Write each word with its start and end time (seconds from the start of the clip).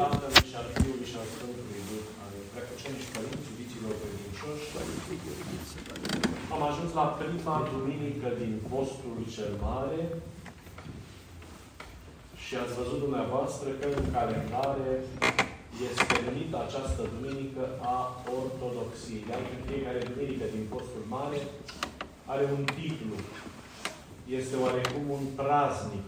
Tatălui 0.00 0.44
și 0.50 0.56
al 0.60 0.68
Fiului 0.74 1.08
și 1.10 1.16
al 1.20 1.28
Sfântului 1.34 1.80
Duh, 1.88 2.06
ale 2.24 2.38
precăcenii 2.54 3.02
și 3.04 3.10
părinți 3.14 3.48
iubiților 3.50 3.94
credincioși, 4.02 4.66
am 6.54 6.62
ajuns 6.70 6.90
la 7.00 7.06
prima 7.20 7.56
duminică 7.72 8.28
din 8.40 8.52
postul 8.70 9.16
cel 9.34 9.52
mare 9.66 10.00
și 12.42 12.52
ați 12.62 12.76
văzut 12.80 13.00
dumneavoastră 13.04 13.68
că 13.78 13.86
în 14.00 14.06
calendare 14.16 14.92
este 15.88 16.14
numită 16.26 16.56
această 16.60 17.00
duminică 17.14 17.62
a 17.94 17.98
Ortodoxiei. 18.38 19.26
Iar 19.30 19.40
fiecare 19.68 20.00
duminică 20.10 20.44
din 20.54 20.64
postul 20.72 21.04
mare 21.16 21.38
are 22.32 22.44
un 22.56 22.62
titlu. 22.76 23.16
Este 24.38 24.54
oarecum 24.64 25.04
un 25.16 25.24
praznic. 25.40 26.06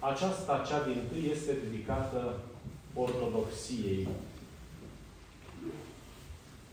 Aceasta, 0.00 0.64
cea 0.68 0.84
din 0.84 1.02
tâi, 1.12 1.30
este 1.30 1.52
dedicată 1.52 2.38
Ortodoxiei. 2.94 4.08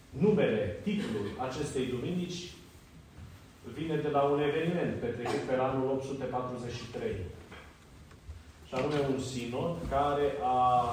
Numele, 0.09 0.79
titlul 0.83 1.25
acestei 1.47 1.85
duminici 1.85 2.51
vine 3.73 3.95
de 3.95 4.07
la 4.07 4.21
un 4.21 4.41
eveniment 4.41 4.99
petrecut 4.99 5.39
pe 5.47 5.53
anul 5.53 5.89
843. 5.89 7.11
Și 8.67 8.73
anume 8.73 8.99
un 9.13 9.19
sinod 9.19 9.77
care 9.89 10.33
a 10.43 10.83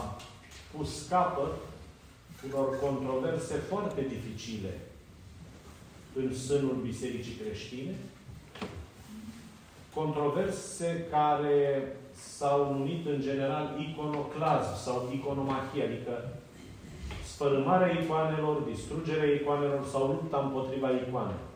pus 0.77 1.07
capăt 1.09 1.53
unor 2.47 2.79
controverse 2.79 3.55
foarte 3.55 4.07
dificile 4.09 4.81
în 6.15 6.35
sânul 6.35 6.79
Bisericii 6.83 7.41
creștine, 7.45 7.95
controverse 9.95 11.07
care 11.11 11.87
s-au 12.15 12.73
numit 12.73 13.07
în 13.07 13.21
general 13.21 13.77
iconoclazm 13.81 14.77
sau 14.85 15.11
iconomachie, 15.13 15.85
adică 15.85 16.29
sfărâmarea 17.25 18.01
icoanelor, 18.01 18.61
distrugerea 18.61 19.31
icoanelor 19.31 19.87
sau 19.87 20.07
lupta 20.07 20.39
împotriva 20.39 20.91
icoanelor. 20.91 21.51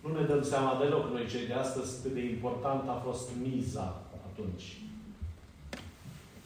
Nu 0.00 0.18
ne 0.18 0.26
dăm 0.26 0.42
seama 0.42 0.78
deloc 0.80 1.10
noi 1.10 1.26
cei 1.26 1.46
de 1.46 1.52
astăzi 1.52 2.02
cât 2.02 2.12
de 2.12 2.20
important 2.20 2.88
a 2.88 3.02
fost 3.04 3.28
miza 3.42 4.02
atunci. 4.30 4.76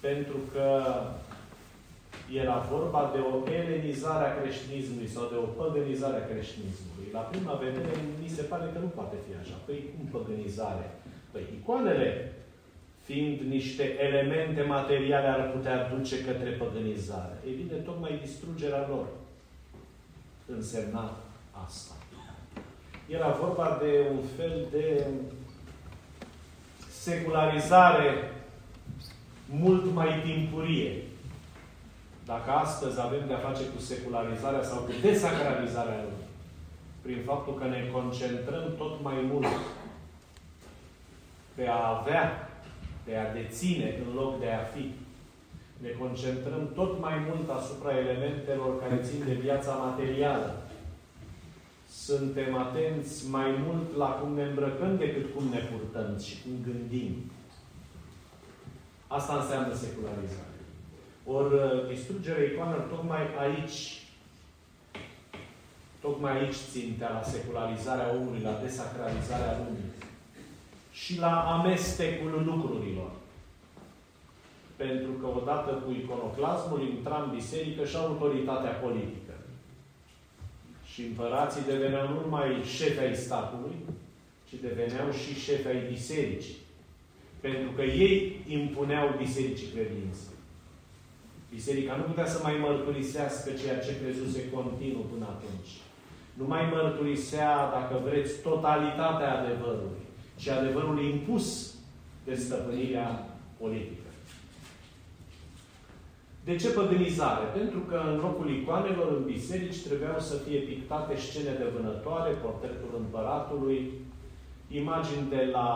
Pentru 0.00 0.36
că 0.52 0.82
era 2.32 2.66
vorba 2.70 3.10
de 3.14 3.20
o 3.30 3.50
elenizare 3.50 4.24
a 4.26 4.40
creștinismului 4.40 5.08
sau 5.08 5.28
de 5.28 5.36
o 5.36 5.46
păgânizare 5.60 6.16
a 6.16 6.26
creștinismului. 6.30 7.08
La 7.12 7.18
prima 7.18 7.52
vedere, 7.52 7.92
mi 8.22 8.28
se 8.28 8.42
pare 8.42 8.70
că 8.72 8.78
nu 8.78 8.86
poate 8.86 9.16
fi 9.26 9.32
așa. 9.42 9.56
Păi, 9.66 9.84
cum 9.92 10.20
păgânizare? 10.20 10.90
Păi, 11.30 11.42
icoanele, 11.56 12.32
fiind 13.02 13.40
niște 13.40 13.84
elemente 14.00 14.62
materiale, 14.62 15.26
ar 15.26 15.50
putea 15.50 15.88
duce 15.94 16.24
către 16.24 16.50
păgânizare. 16.50 17.36
Evident, 17.52 17.84
tocmai 17.84 18.20
distrugerea 18.22 18.86
lor 18.88 19.06
însemna 20.46 21.16
asta. 21.64 21.94
Era 23.08 23.28
vorba 23.28 23.78
de 23.82 24.06
un 24.10 24.22
fel 24.36 24.66
de 24.70 25.06
secularizare 26.88 28.30
mult 29.50 29.92
mai 29.92 30.22
timpurie 30.24 31.02
dacă 32.26 32.50
astăzi 32.50 33.00
avem 33.00 33.24
de-a 33.26 33.46
face 33.48 33.64
cu 33.74 33.80
secularizarea 33.80 34.62
sau 34.62 34.78
cu 34.78 34.92
desacralizarea 35.02 36.02
lui, 36.02 36.24
prin 37.02 37.22
faptul 37.24 37.54
că 37.54 37.64
ne 37.64 37.90
concentrăm 37.92 38.64
tot 38.76 39.02
mai 39.02 39.18
mult 39.30 39.46
pe 41.54 41.66
a 41.68 41.98
avea, 41.98 42.50
pe 43.04 43.16
a 43.16 43.32
deține 43.32 43.98
în 44.06 44.14
loc 44.14 44.40
de 44.40 44.50
a 44.50 44.64
fi, 44.74 44.94
ne 45.82 45.88
concentrăm 45.88 46.70
tot 46.74 47.00
mai 47.00 47.14
mult 47.28 47.50
asupra 47.50 47.98
elementelor 47.98 48.80
care 48.80 49.00
țin 49.02 49.22
de 49.26 49.32
viața 49.32 49.72
materială. 49.72 50.62
Suntem 51.90 52.56
atenți 52.56 53.30
mai 53.30 53.50
mult 53.66 53.96
la 53.96 54.06
cum 54.06 54.34
ne 54.34 54.42
îmbrăcăm 54.42 54.96
decât 54.96 55.34
cum 55.34 55.44
ne 55.50 55.58
purtăm 55.58 56.18
și 56.18 56.42
cum 56.42 56.52
gândim. 56.72 57.30
Asta 59.06 59.34
înseamnă 59.36 59.74
secularizare. 59.74 60.55
Ori 61.28 61.54
uh, 61.54 61.88
distrugerea 61.88 62.44
icoanelor 62.44 62.84
tocmai 62.84 63.20
aici, 63.38 64.02
tocmai 66.00 66.38
aici 66.38 66.54
țintea 66.70 67.10
la 67.10 67.22
secularizarea 67.22 68.12
omului, 68.14 68.40
la 68.42 68.60
desacralizarea 68.62 69.58
lumii 69.58 69.90
și 70.92 71.18
la 71.18 71.58
amestecul 71.58 72.42
lucrurilor. 72.44 73.10
Pentru 74.76 75.10
că 75.10 75.26
odată 75.26 75.70
cu 75.70 75.90
iconoclasmul 75.92 76.80
intra 76.82 77.22
în 77.22 77.34
biserică 77.34 77.84
și 77.84 77.96
autoritatea 77.96 78.70
politică. 78.70 79.34
Și 80.84 81.02
împărații 81.02 81.62
deveneau 81.68 82.08
nu 82.08 82.20
numai 82.20 82.62
șefi 82.76 82.98
ai 82.98 83.14
statului, 83.14 83.76
ci 84.48 84.54
deveneau 84.60 85.10
și 85.12 85.40
șefi 85.40 85.66
ai 85.66 85.88
bisericii. 85.92 86.56
Pentru 87.40 87.70
că 87.70 87.82
ei 87.82 88.44
impuneau 88.48 89.14
bisericii 89.18 89.72
credinței. 89.74 90.35
Biserica 91.50 91.96
nu 91.96 92.02
putea 92.02 92.26
să 92.26 92.40
mai 92.42 92.56
mărturisească 92.60 93.50
ceea 93.50 93.78
ce 93.78 93.98
crezuse 94.00 94.50
continuu 94.50 95.04
până 95.12 95.26
atunci. 95.28 95.72
Nu 96.34 96.44
mai 96.46 96.70
mărturisea, 96.72 97.70
dacă 97.70 98.00
vreți, 98.04 98.40
totalitatea 98.40 99.38
adevărului, 99.38 100.04
ci 100.36 100.48
adevărul 100.48 101.02
impus 101.02 101.74
de 102.24 102.34
stăpânirea 102.34 103.26
politică. 103.58 104.06
De 106.44 106.56
ce 106.56 106.68
păgânizare? 106.68 107.44
Pentru 107.54 107.78
că 107.78 108.02
în 108.06 108.16
locul 108.18 108.50
icoanelor 108.50 109.16
în 109.16 109.24
biserici 109.24 109.82
trebuiau 109.86 110.18
să 110.18 110.36
fie 110.36 110.58
pictate 110.58 111.16
scene 111.16 111.52
de 111.58 111.70
vânătoare, 111.76 112.30
portretul 112.30 112.92
împăratului, 112.98 113.90
imagini 114.68 115.28
de 115.28 115.48
la 115.52 115.70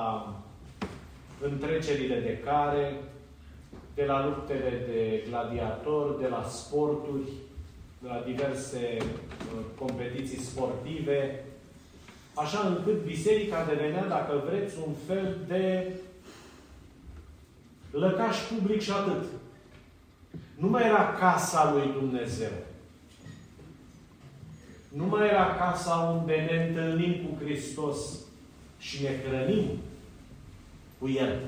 întrecerile 1.43 2.21
de 2.21 2.39
care, 2.45 3.01
de 4.01 4.07
la 4.07 4.25
luptele 4.27 4.83
de 4.87 5.25
gladiator, 5.29 6.19
de 6.21 6.29
la 6.29 6.43
sporturi, 6.43 7.29
de 7.99 8.09
la 8.09 8.23
diverse 8.27 8.97
uh, 9.01 9.61
competiții 9.79 10.41
sportive, 10.41 11.45
așa 12.35 12.67
încât 12.67 13.05
biserica 13.05 13.65
devenea, 13.65 14.07
dacă 14.07 14.43
vreți, 14.47 14.75
un 14.87 14.93
fel 15.07 15.37
de 15.47 15.93
lăcaș 17.91 18.37
public 18.37 18.81
și 18.81 18.91
atât. 18.91 19.25
Nu 20.57 20.69
mai 20.69 20.87
era 20.87 21.17
casa 21.19 21.73
lui 21.73 21.93
Dumnezeu. 21.93 22.53
Nu 24.89 25.05
mai 25.05 25.29
era 25.29 25.55
casa 25.55 25.95
unde 25.95 26.35
ne 26.51 26.67
întâlnim 26.67 27.13
cu 27.13 27.45
Hristos 27.45 27.99
și 28.79 29.03
ne 29.03 29.11
hrănim 29.25 29.65
cu 30.99 31.09
El. 31.09 31.39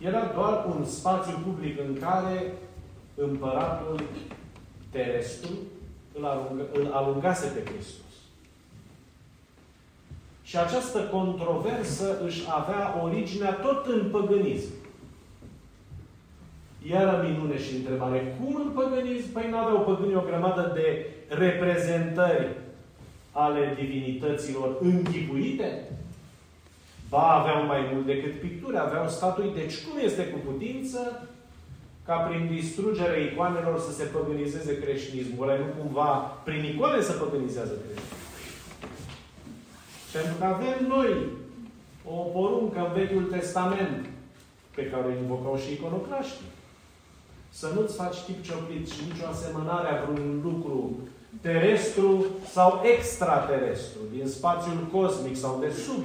Era 0.00 0.30
doar 0.34 0.64
un 0.66 0.84
spațiu 0.84 1.38
public 1.44 1.80
în 1.80 1.98
care 2.00 2.52
împăratul 3.14 4.00
terestru 4.90 5.50
îl, 6.18 6.24
alunga, 6.24 6.62
îl 6.72 6.90
alungase 6.92 7.46
pe 7.46 7.70
Hristos. 7.70 8.04
Și 10.42 10.58
această 10.58 10.98
controversă 10.98 12.20
își 12.24 12.44
avea 12.48 13.00
originea 13.02 13.52
tot 13.52 13.86
în 13.86 14.10
păgânism. 14.10 14.70
Iar 16.90 17.26
minune 17.28 17.58
și 17.58 17.74
întrebare. 17.76 18.36
Cum 18.40 18.54
în 18.54 18.70
păgânism? 18.70 19.32
Păi 19.32 19.46
nu 19.50 19.58
aveau 19.58 19.80
păgânii 19.80 20.16
o 20.16 20.24
grămadă 20.26 20.70
de 20.74 21.06
reprezentări 21.28 22.48
ale 23.32 23.76
divinităților 23.78 24.76
închipuite? 24.80 25.82
Ba, 27.10 27.24
aveau 27.40 27.66
mai 27.66 27.90
mult 27.92 28.06
decât 28.06 28.40
picturi, 28.40 28.78
aveau 28.78 29.08
statui. 29.08 29.52
Deci 29.54 29.84
cum 29.84 29.98
este 30.04 30.24
cu 30.26 30.38
putință 30.48 31.28
ca 32.06 32.16
prin 32.16 32.48
distrugerea 32.56 33.22
icoanelor 33.22 33.78
să 33.80 33.92
se 33.92 34.04
păgânizeze 34.04 34.78
creștinismul? 34.78 35.46
Oare 35.46 35.58
nu 35.58 35.82
cumva 35.82 36.08
prin 36.44 36.64
icoane 36.64 37.00
să 37.00 37.12
păgânizează 37.12 37.72
creștinismul? 37.72 38.18
Pentru 40.12 40.34
că 40.38 40.44
avem 40.44 40.78
noi 40.88 41.10
o 42.04 42.14
poruncă 42.14 42.78
în 42.78 42.92
Vechiul 43.00 43.22
Testament 43.22 44.06
pe 44.74 44.86
care 44.86 45.04
o 45.06 45.22
invocau 45.22 45.56
și 45.56 45.72
iconoclaștii. 45.72 46.50
Să 47.48 47.72
nu-ți 47.74 47.96
faci 47.96 48.16
chip 48.26 48.42
cioplit 48.44 48.88
și 48.90 49.00
nicio 49.08 49.26
asemănare 49.26 49.88
a 49.88 50.04
vreun 50.04 50.40
lucru 50.42 50.98
terestru 51.40 52.26
sau 52.50 52.82
extraterestru, 52.96 54.00
din 54.16 54.26
spațiul 54.26 54.88
cosmic 54.92 55.36
sau 55.36 55.58
de 55.60 55.70
sub 55.70 56.02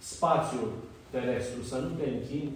spațiul 0.00 0.72
terestru, 1.10 1.62
să 1.62 1.78
nu 1.78 1.88
te 1.88 2.10
închini 2.10 2.52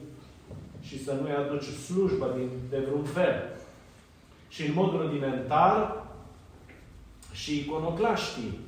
și 0.80 1.04
să 1.04 1.12
nu-i 1.12 1.32
aduci 1.32 1.64
slujbă 1.64 2.34
din, 2.36 2.48
de 2.70 2.78
vreun 2.78 3.04
fel. 3.04 3.56
Și 4.48 4.66
în 4.66 4.74
mod 4.74 4.90
rudimentar 4.90 6.02
și 7.32 7.58
iconoclaștii 7.58 8.58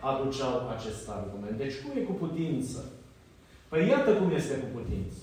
aduceau 0.00 0.68
acest 0.76 1.08
argument. 1.08 1.56
Deci 1.56 1.80
cum 1.80 1.96
e 1.96 2.00
cu 2.00 2.12
putință 2.12 2.84
Păi 3.68 3.88
iată 3.88 4.14
cum 4.14 4.30
este 4.30 4.54
cu 4.54 4.66
putință. 4.78 5.18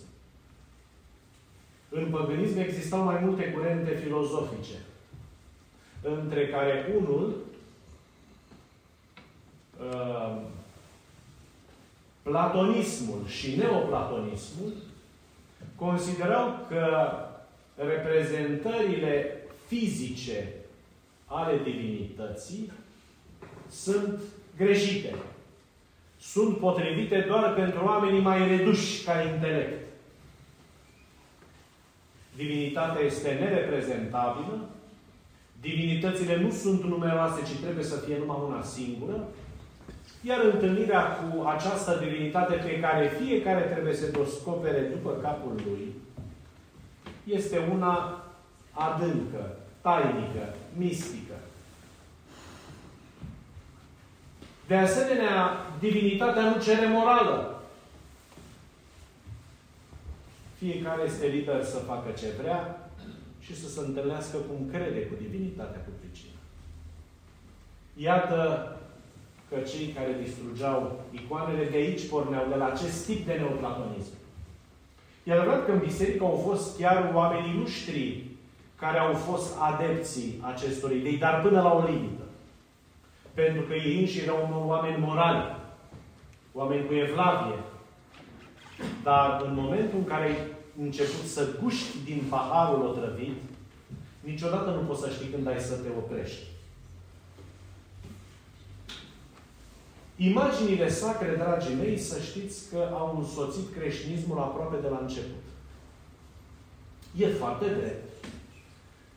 În 1.89 2.09
păgânism 2.09 2.57
existau 2.57 3.03
mai 3.03 3.19
multe 3.23 3.51
curente 3.51 3.95
filozofice, 3.95 4.75
între 6.01 6.47
care 6.47 6.95
unul, 6.97 7.35
uh, 9.79 10.41
platonismul 12.29 13.27
și 13.27 13.55
neoplatonismul, 13.55 14.73
considerau 15.75 16.65
că 16.67 17.11
reprezentările 17.75 19.37
fizice 19.67 20.53
ale 21.25 21.59
divinității 21.63 22.71
sunt 23.69 24.19
greșite. 24.57 25.15
Sunt 26.19 26.57
potrivite 26.57 27.25
doar 27.27 27.53
pentru 27.53 27.83
oamenii 27.85 28.21
mai 28.21 28.47
reduși 28.47 29.03
ca 29.03 29.21
intelect. 29.21 29.87
Divinitatea 32.35 33.01
este 33.01 33.37
nereprezentabilă, 33.39 34.69
divinitățile 35.61 36.37
nu 36.37 36.51
sunt 36.51 36.83
numeroase, 36.83 37.41
ci 37.41 37.59
trebuie 37.61 37.83
să 37.83 37.95
fie 37.95 38.17
numai 38.17 38.37
una 38.47 38.63
singură, 38.63 39.27
iar 40.27 40.43
întâlnirea 40.43 41.01
cu 41.01 41.47
această 41.47 41.99
divinitate 42.03 42.53
pe 42.53 42.79
care 42.79 43.11
fiecare 43.21 43.61
trebuie 43.61 43.95
să 43.95 44.05
descopere 44.05 44.81
după 44.81 45.11
capul 45.21 45.61
lui, 45.65 45.93
este 47.23 47.69
una 47.73 48.23
adâncă, 48.71 49.57
tainică, 49.81 50.53
mistică. 50.77 51.33
De 54.67 54.75
asemenea, 54.75 55.57
divinitatea 55.79 56.49
nu 56.49 56.61
cere 56.61 56.87
morală. 56.87 57.63
Fiecare 60.57 61.01
este 61.05 61.27
liber 61.27 61.63
să 61.63 61.77
facă 61.77 62.11
ce 62.19 62.27
vrea 62.41 62.89
și 63.39 63.61
să 63.61 63.69
se 63.69 63.79
întâlnească 63.79 64.37
cum 64.37 64.69
crede 64.71 65.05
cu 65.05 65.13
divinitatea 65.21 65.79
cu 65.79 65.89
pricina. 65.99 66.39
Iată 67.95 68.69
că 69.49 69.55
cei 69.69 69.87
care 69.87 70.19
distrugeau 70.23 71.03
icoanele 71.11 71.65
de 71.69 71.77
aici 71.77 72.07
porneau, 72.09 72.45
de 72.49 72.55
la 72.55 72.65
acest 72.65 73.05
tip 73.05 73.25
de 73.25 73.33
neoplatonism. 73.33 74.13
E 75.23 75.31
adevărat 75.31 75.65
că 75.65 75.71
în 75.71 75.79
biserică 75.79 76.23
au 76.23 76.41
fost 76.47 76.77
chiar 76.77 77.11
oamenii 77.13 77.57
luștri 77.59 78.23
care 78.79 78.97
au 78.97 79.13
fost 79.13 79.55
adepții 79.59 80.41
acestor 80.41 80.91
idei, 80.91 81.17
dar 81.17 81.41
până 81.41 81.61
la 81.61 81.73
o 81.73 81.85
limită. 81.85 82.23
Pentru 83.33 83.61
că 83.61 83.73
ei 83.73 83.99
înși 83.99 84.19
erau 84.19 84.65
oameni 84.67 85.05
morali, 85.05 85.55
oameni 86.53 86.85
cu 86.85 86.93
evlavie. 86.93 87.59
Dar 89.03 89.41
în 89.45 89.53
momentul 89.53 89.97
în 89.97 90.05
care 90.05 90.23
ai 90.23 90.37
început 90.81 91.25
să 91.25 91.47
guști 91.61 92.03
din 92.05 92.23
paharul 92.29 92.85
otrăvit, 92.85 93.35
niciodată 94.19 94.69
nu 94.69 94.87
poți 94.87 95.01
să 95.01 95.09
știi 95.09 95.29
când 95.29 95.47
ai 95.47 95.59
să 95.59 95.75
te 95.75 95.89
oprești. 95.97 96.43
Imaginile 100.17 100.89
sacre, 100.89 101.35
dragii 101.35 101.75
mei, 101.75 101.97
să 101.97 102.21
știți 102.21 102.69
că 102.69 102.89
au 102.93 103.15
însoțit 103.17 103.73
creștinismul 103.77 104.37
aproape 104.37 104.75
de 104.81 104.87
la 104.87 104.99
început. 105.01 105.43
E 107.17 107.27
foarte 107.27 107.65
drept 107.65 108.13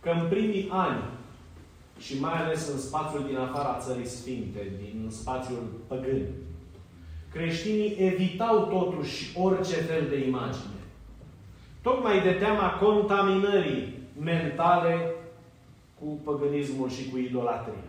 că 0.02 0.10
în 0.10 0.28
primii 0.28 0.68
ani, 0.70 1.02
și 1.98 2.20
mai 2.20 2.42
ales 2.42 2.68
în 2.68 2.78
spațiul 2.78 3.24
din 3.26 3.36
afara 3.36 3.78
țării 3.78 4.06
sfinte, 4.06 4.72
din 4.78 5.08
spațiul 5.10 5.62
păgân, 5.86 6.26
creștinii 7.32 7.96
evitau 7.98 8.66
totuși 8.66 9.38
orice 9.38 9.74
fel 9.74 10.06
de 10.08 10.26
imagine. 10.26 10.78
Tocmai 11.82 12.22
de 12.22 12.32
teama 12.32 12.70
contaminării 12.70 13.98
mentale 14.20 15.14
cu 16.00 16.06
păgânismul 16.24 16.90
și 16.90 17.10
cu 17.10 17.18
idolatria. 17.18 17.87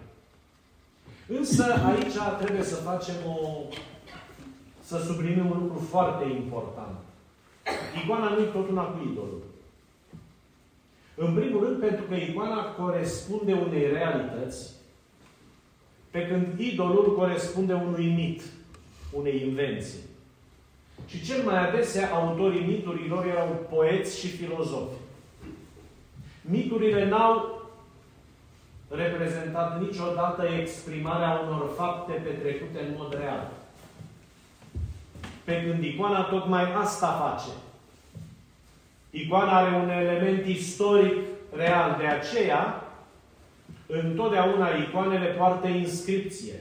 Însă 1.38 1.64
aici 1.64 2.38
trebuie 2.40 2.64
să 2.64 2.76
facem 2.76 3.16
o... 3.28 3.38
să 4.82 5.04
subliniem 5.06 5.52
un 5.52 5.60
lucru 5.62 5.80
foarte 5.90 6.26
important. 6.26 6.98
Icoana 8.04 8.30
nu 8.30 8.42
e 8.42 8.44
tot 8.44 8.70
una 8.70 8.84
cu 8.84 9.08
idolul. 9.12 9.42
În 11.16 11.34
primul 11.34 11.64
rând 11.64 11.80
pentru 11.80 12.06
că 12.06 12.16
icoana 12.16 12.64
corespunde 12.64 13.54
unei 13.54 13.92
realități, 13.92 14.70
pe 16.12 16.28
când 16.28 16.60
idolul 16.60 17.16
corespunde 17.16 17.74
unui 17.74 18.06
mit, 18.06 18.42
unei 19.12 19.44
invenții. 19.48 20.00
Și 21.08 21.24
cel 21.26 21.44
mai 21.44 21.68
adesea 21.68 22.14
autorii 22.14 22.66
miturilor 22.66 23.26
erau 23.26 23.68
poeți 23.70 24.20
și 24.20 24.28
filozofi. 24.28 24.96
Miturile 26.42 27.10
n-au 27.10 27.59
reprezentat 28.90 29.82
niciodată 29.82 30.48
exprimarea 30.60 31.42
unor 31.48 31.70
fapte 31.76 32.12
petrecute 32.12 32.80
în 32.88 32.94
mod 32.98 33.14
real. 33.20 33.48
Pe 35.44 35.64
când 35.64 35.84
icoana 35.84 36.22
tocmai 36.22 36.74
asta 36.74 37.08
face. 37.08 37.52
Icoana 39.10 39.58
are 39.58 39.76
un 39.76 39.90
element 39.90 40.46
istoric 40.46 41.14
real. 41.56 41.96
De 42.00 42.06
aceea, 42.06 42.84
întotdeauna 43.88 44.70
icoanele 44.70 45.26
poartă 45.26 45.68
inscripție. 45.68 46.54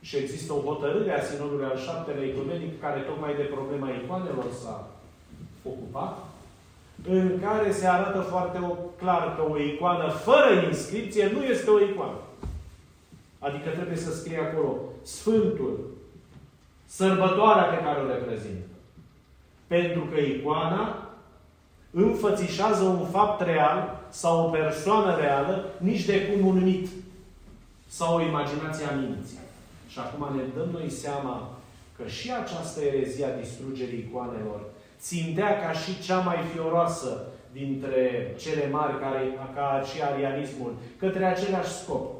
Și 0.00 0.16
există 0.16 0.52
o 0.52 0.60
hotărâre 0.60 1.12
a 1.12 1.22
Sinodului 1.22 1.64
al 1.64 1.78
șaptelea 1.78 2.26
ecumenic 2.26 2.80
care 2.80 3.00
tocmai 3.00 3.34
de 3.34 3.42
problema 3.42 3.90
icoanelor 3.90 4.44
s-a 4.62 4.88
ocupat 5.62 6.25
în 7.08 7.40
care 7.40 7.72
se 7.72 7.86
arată 7.86 8.18
foarte 8.18 8.58
clar 8.98 9.36
că 9.36 9.52
o 9.52 9.58
icoană 9.58 10.08
fără 10.08 10.66
inscripție 10.68 11.30
nu 11.32 11.44
este 11.44 11.70
o 11.70 11.80
icoană. 11.80 12.18
Adică 13.38 13.68
trebuie 13.68 13.96
să 13.96 14.14
scrie 14.14 14.38
acolo 14.38 14.76
Sfântul, 15.02 15.80
sărbătoarea 16.86 17.62
pe 17.62 17.82
care 17.84 18.00
o 18.00 18.06
reprezintă. 18.06 18.66
Pentru 19.66 20.00
că 20.00 20.20
icoana 20.20 21.08
înfățișează 21.90 22.82
un 22.82 23.06
fapt 23.06 23.40
real 23.40 24.04
sau 24.08 24.46
o 24.46 24.50
persoană 24.50 25.16
reală, 25.16 25.64
nici 25.78 26.04
de 26.04 26.26
cum 26.26 26.46
un 26.46 26.62
mit 26.62 26.88
sau 27.86 28.16
o 28.16 28.20
imaginație 28.20 28.86
a 28.86 28.94
minții. 28.94 29.38
Și 29.88 29.98
acum 29.98 30.36
ne 30.36 30.42
dăm 30.56 30.68
noi 30.72 30.90
seama 30.90 31.50
că 31.96 32.08
și 32.08 32.32
această 32.32 32.80
erezie 32.80 33.24
a 33.24 33.38
distrugerii 33.40 33.98
icoanelor 34.08 34.60
țintea 35.00 35.60
ca 35.60 35.72
și 35.72 36.00
cea 36.02 36.18
mai 36.18 36.44
fioroasă 36.52 37.26
dintre 37.52 38.34
cele 38.38 38.68
mari, 38.70 39.00
care, 39.00 39.38
ca 39.54 39.82
și 39.92 40.02
arianismul, 40.02 40.74
către 40.98 41.24
același 41.24 41.72
scop. 41.72 42.14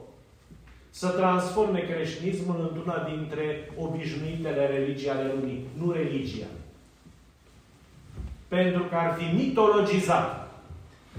Să 0.90 1.08
transforme 1.08 1.80
creștinismul 1.80 2.68
într-una 2.70 3.08
dintre 3.14 3.70
obișnuitele 3.78 4.66
religii 4.66 5.10
ale 5.10 5.32
lumii, 5.34 5.66
nu 5.78 5.92
religia. 5.92 6.46
Pentru 8.48 8.82
că 8.82 8.94
ar 8.94 9.14
fi 9.18 9.36
mitologizat 9.36 10.50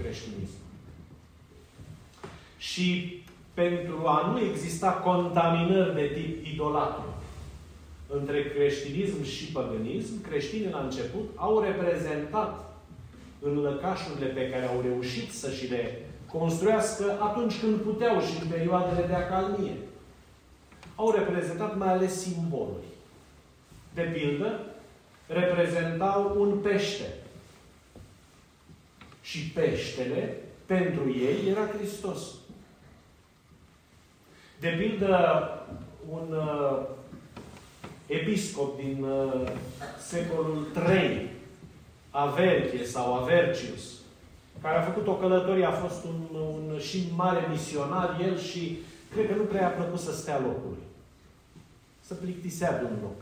creștinismul. 0.00 0.66
Și 2.58 3.18
pentru 3.54 4.06
a 4.06 4.30
nu 4.30 4.40
exista 4.40 4.90
contaminări 4.90 5.94
de 5.94 6.10
tip 6.14 6.46
idolatru, 6.46 7.17
între 8.08 8.42
creștinism 8.48 9.24
și 9.24 9.44
păgânism, 9.44 10.22
creștinii 10.22 10.70
la 10.70 10.80
început 10.80 11.30
au 11.34 11.60
reprezentat 11.60 12.76
în 13.40 13.60
lăcașurile 13.60 14.26
pe 14.26 14.50
care 14.50 14.66
au 14.66 14.80
reușit 14.80 15.32
să 15.32 15.50
și 15.50 15.66
le 15.66 16.02
construiască 16.26 17.16
atunci 17.20 17.60
când 17.60 17.80
puteau 17.80 18.20
și 18.20 18.42
în 18.42 18.48
perioadele 18.48 19.06
de 19.06 19.14
acalmie. 19.14 19.76
Au 20.94 21.10
reprezentat 21.10 21.76
mai 21.76 21.88
ales 21.88 22.20
simboluri. 22.20 22.86
De 23.94 24.02
pildă, 24.02 24.60
reprezentau 25.26 26.34
un 26.40 26.58
pește. 26.58 27.14
Și 29.22 29.50
peștele, 29.50 30.36
pentru 30.66 31.08
ei, 31.08 31.50
era 31.50 31.66
Hristos. 31.66 32.20
De 34.60 34.68
pildă, 34.78 35.42
un 36.10 36.32
uh, 36.32 36.86
episcop 38.08 38.80
din 38.80 39.02
uh, 39.02 39.50
secolul 40.08 40.66
III, 40.76 41.30
Averchie 42.10 42.84
sau 42.84 43.14
Avercius, 43.14 43.84
care 44.62 44.76
a 44.76 44.88
făcut 44.90 45.06
o 45.06 45.14
călătorie, 45.14 45.64
a 45.64 45.80
fost 45.84 46.04
un, 46.04 46.18
un 46.40 46.78
și 46.78 46.98
mare 47.16 47.46
misionar, 47.50 48.18
el 48.26 48.38
și 48.38 48.78
cred 49.12 49.26
că 49.28 49.34
nu 49.34 49.42
prea 49.42 49.66
a 49.66 49.76
plăcut 49.78 50.00
să 50.00 50.12
stea 50.12 50.38
locului. 50.38 50.84
Să 52.06 52.14
plictisea 52.14 52.78
de 52.78 52.84
un 52.84 52.98
loc. 53.02 53.18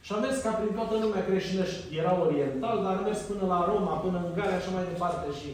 Și 0.00 0.12
a 0.12 0.16
mers 0.16 0.36
ca 0.42 0.50
prin 0.50 0.74
toată 0.74 0.94
lumea 1.02 1.24
creștină, 1.28 1.64
era 2.00 2.12
oriental, 2.24 2.76
dar 2.84 2.96
a 2.96 3.06
mers 3.08 3.20
până 3.30 3.44
la 3.52 3.60
Roma, 3.70 3.94
până 4.04 4.16
în 4.18 4.24
Ungaria, 4.30 4.56
așa 4.56 4.70
mai 4.74 4.84
departe 4.92 5.26
și 5.40 5.50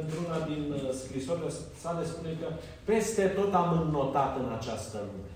într-una 0.00 0.38
din 0.50 0.62
uh, 0.72 0.90
scrisorile 1.02 1.50
sale 1.82 2.02
spune 2.12 2.32
că 2.40 2.48
peste 2.84 3.24
tot 3.38 3.54
am 3.54 3.68
înnotat 3.80 4.32
în 4.42 4.48
această 4.58 4.98
lume. 5.08 5.31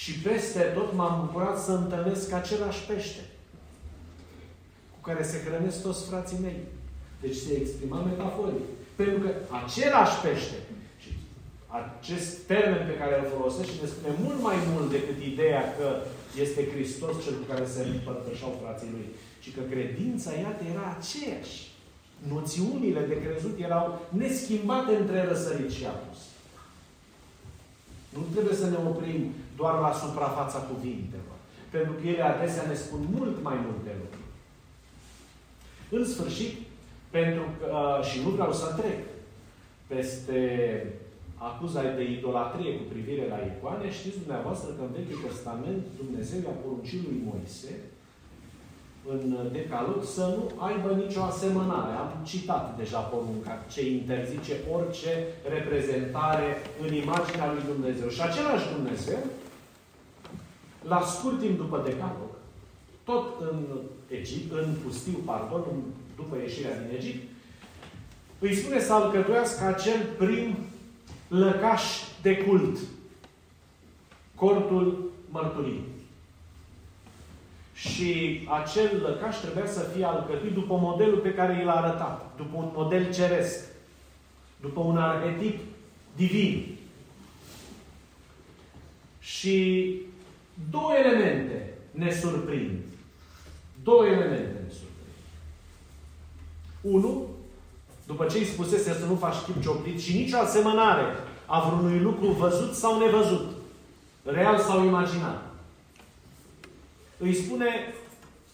Și 0.00 0.12
peste 0.26 0.60
tot 0.60 0.88
m-am 0.94 1.14
bucurat 1.24 1.58
să 1.66 1.72
întâlnesc 1.72 2.32
același 2.32 2.82
pește 2.88 3.22
cu 4.92 5.00
care 5.08 5.22
se 5.30 5.42
hrănesc 5.44 5.82
toți 5.82 6.06
frații 6.10 6.44
mei. 6.46 6.60
Deci 7.20 7.36
se 7.44 7.52
exprima 7.56 8.00
metaforic. 8.10 8.66
Pentru 8.96 9.18
că 9.22 9.30
același 9.62 10.16
pește, 10.24 10.58
și 11.02 11.10
acest 11.80 12.30
termen 12.52 12.82
pe 12.86 12.98
care 13.00 13.14
îl 13.18 13.32
folosește 13.36 13.72
ne 13.82 13.88
spune 13.88 14.14
mult 14.24 14.40
mai 14.48 14.58
mult 14.72 14.88
decât 14.90 15.18
ideea 15.32 15.64
că 15.78 15.88
este 16.44 16.70
Hristos 16.72 17.14
cel 17.24 17.34
cu 17.38 17.46
care 17.52 17.64
se 17.74 17.80
împărtășau 17.82 18.52
frații 18.62 18.94
lui, 18.94 19.06
ci 19.42 19.54
că 19.54 19.62
credința, 19.72 20.30
iată, 20.32 20.62
era 20.72 20.86
aceeași. 20.96 21.56
Noțiunile 22.34 23.02
de 23.10 23.16
crezut 23.24 23.54
erau 23.68 23.86
neschimbate 24.22 24.92
între 24.96 25.18
răsărit 25.30 25.70
și 25.76 25.84
apus. 25.94 26.20
Nu 28.14 28.22
trebuie 28.32 28.56
să 28.62 28.66
ne 28.70 28.78
oprim 28.90 29.20
doar 29.56 29.74
la 29.80 29.92
suprafața 29.92 30.58
cuvintelor. 30.58 31.38
Pentru 31.70 31.92
că 31.92 32.06
ele 32.08 32.22
adesea 32.22 32.66
ne 32.66 32.74
spun 32.74 33.00
mult 33.16 33.42
mai 33.42 33.56
multe 33.66 33.90
lucruri. 34.00 34.30
În 35.90 36.04
sfârșit, 36.14 36.54
pentru 37.10 37.44
că, 37.58 37.66
uh, 37.72 38.04
și 38.08 38.16
nu 38.24 38.28
vreau 38.28 38.52
să 38.52 38.74
trec 38.78 38.98
peste 39.86 40.40
acuza 41.36 41.82
de 41.82 42.04
idolatrie 42.10 42.76
cu 42.76 42.84
privire 42.92 43.24
la 43.28 43.38
icoane, 43.50 43.92
știți 43.92 44.22
dumneavoastră 44.22 44.68
că 44.70 44.82
în 44.84 44.92
Vechiul 44.96 45.26
Testament 45.28 45.82
Dumnezeu 46.02 46.40
i-a 46.42 46.56
poruncit 46.62 47.00
lui 47.06 47.18
Moise 47.28 47.72
în 49.12 49.22
Decalog 49.52 50.04
să 50.16 50.24
nu 50.36 50.44
aibă 50.68 50.88
nicio 51.02 51.22
asemănare. 51.22 51.92
Am 51.96 52.10
citat 52.30 52.76
deja 52.80 52.98
porunca 52.98 53.64
ce 53.72 53.90
interzice 53.90 54.54
orice 54.76 55.12
reprezentare 55.54 56.48
în 56.84 56.90
imaginea 56.94 57.52
lui 57.52 57.62
Dumnezeu. 57.72 58.08
Și 58.08 58.22
același 58.22 58.66
Dumnezeu, 58.76 59.20
la 60.88 61.00
scurt 61.00 61.40
timp 61.40 61.56
după 61.56 61.82
Decalog, 61.84 62.30
tot 63.04 63.40
în 63.40 63.64
Egipt, 64.08 64.52
în 64.52 64.74
pustiu, 64.84 65.18
pardon, 65.24 65.62
după 66.16 66.36
ieșirea 66.36 66.80
din 66.80 66.96
Egipt, 66.96 67.28
îi 68.38 68.54
spune 68.54 68.80
să 68.80 68.92
alcătuiască 68.92 69.64
acel 69.64 70.06
prim 70.18 70.56
lăcaș 71.28 71.82
de 72.22 72.36
cult. 72.36 72.78
Cortul 74.34 75.10
mărturii. 75.30 75.84
Și 77.74 78.40
acel 78.60 79.00
lăcaș 79.02 79.36
trebuia 79.36 79.66
să 79.66 79.80
fie 79.94 80.04
alcătuit 80.04 80.52
după 80.52 80.76
modelul 80.76 81.18
pe 81.18 81.34
care 81.34 81.64
l-a 81.64 81.74
arătat. 81.74 82.30
După 82.36 82.56
un 82.56 82.70
model 82.74 83.12
ceresc. 83.14 83.64
După 84.60 84.80
un 84.80 84.96
arhetip 84.96 85.58
divin. 86.16 86.76
Și 89.18 89.94
două 90.70 90.92
elemente 91.04 91.74
ne 91.90 92.12
surprind. 92.12 92.78
Două 93.82 94.06
elemente 94.06 94.60
ne 94.66 94.72
surprind. 94.72 95.14
Unu, 96.80 97.26
după 98.06 98.26
ce 98.26 98.38
îi 98.38 98.44
spusese 98.44 98.92
să 98.92 99.04
nu 99.04 99.14
faci 99.14 99.34
chip 99.44 99.62
cioplit 99.62 100.00
și 100.00 100.16
nicio 100.16 100.36
asemănare 100.36 101.04
a 101.46 101.68
vreunui 101.68 101.98
lucru 101.98 102.26
văzut 102.26 102.74
sau 102.74 102.98
nevăzut, 102.98 103.50
real 104.24 104.58
sau 104.58 104.84
imaginat, 104.84 105.42
îi 107.18 107.34
spune 107.34 107.94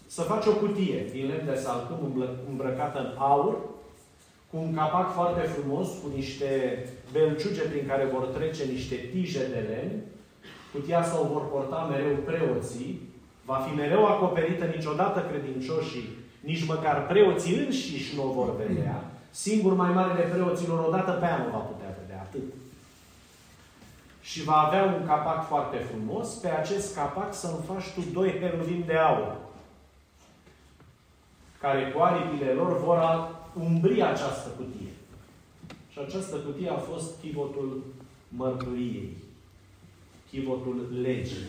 să 0.07 0.21
faci 0.21 0.45
o 0.45 0.53
cutie 0.53 1.05
din 1.11 1.27
lemn 1.27 1.45
de 1.45 1.55
salcâm 1.55 2.27
îmbrăcată 2.49 2.99
în 2.99 3.17
aur, 3.17 3.57
cu 4.51 4.57
un 4.57 4.73
capac 4.73 5.13
foarte 5.13 5.41
frumos, 5.41 5.87
cu 5.87 6.11
niște 6.15 6.79
belciuge 7.11 7.61
prin 7.61 7.87
care 7.87 8.05
vor 8.05 8.25
trece 8.25 8.63
niște 8.63 8.95
tije 8.95 9.39
de 9.39 9.65
lemn. 9.69 10.01
Cutia 10.73 11.03
sau 11.03 11.29
vor 11.33 11.49
porta 11.49 11.87
mereu 11.91 12.15
preoții. 12.15 13.01
Va 13.45 13.55
fi 13.55 13.75
mereu 13.75 14.05
acoperită 14.05 14.65
niciodată 14.65 15.19
credincioșii 15.29 16.21
nici 16.43 16.65
măcar 16.65 17.07
preoții 17.07 17.57
înșiși 17.57 18.15
nu 18.15 18.29
o 18.29 18.31
vor 18.31 18.55
vedea. 18.55 19.11
Singur 19.29 19.73
mai 19.73 19.91
mare 19.93 20.13
de 20.13 20.29
preoților 20.29 20.87
odată 20.87 21.11
pe 21.11 21.25
an 21.25 21.51
va 21.51 21.57
putea 21.57 21.97
vedea. 22.01 22.21
Atât. 22.21 22.41
Și 24.21 24.43
va 24.43 24.57
avea 24.57 24.83
un 24.83 25.05
capac 25.05 25.47
foarte 25.47 25.77
frumos. 25.77 26.33
Pe 26.33 26.47
acest 26.47 26.95
capac 26.95 27.33
să-mi 27.33 27.63
faci 27.67 27.89
tu 27.93 28.01
doi 28.13 28.39
heruvim 28.39 28.83
de 28.85 28.95
aur. 28.95 29.35
Care 31.59 31.91
cu 31.91 32.01
aripile 32.01 32.51
lor 32.51 32.79
vor 32.79 33.29
umbri 33.59 34.03
această 34.03 34.49
cutie. 34.49 34.91
Și 35.89 35.99
această 36.07 36.35
cutie 36.35 36.69
a 36.69 36.77
fost 36.77 37.19
chivotul 37.21 37.83
mărturiei. 38.27 39.22
Chivotul 40.33 40.77
legii 41.07 41.47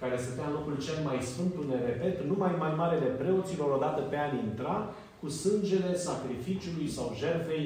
care 0.00 0.16
stătea 0.16 0.46
în 0.46 0.52
locul 0.52 0.76
cel 0.86 0.98
mai 1.08 1.18
sfânt, 1.30 1.52
unde, 1.62 1.76
repet, 1.90 2.16
numai 2.30 2.54
mai 2.58 2.72
mare 2.80 2.96
de 2.98 3.10
preoților 3.20 3.70
odată 3.78 4.00
pe 4.00 4.16
an 4.18 4.32
intra 4.46 4.76
cu 5.20 5.28
sângele 5.28 5.92
sacrificiului 6.08 6.88
sau 6.96 7.16
jertfei 7.20 7.64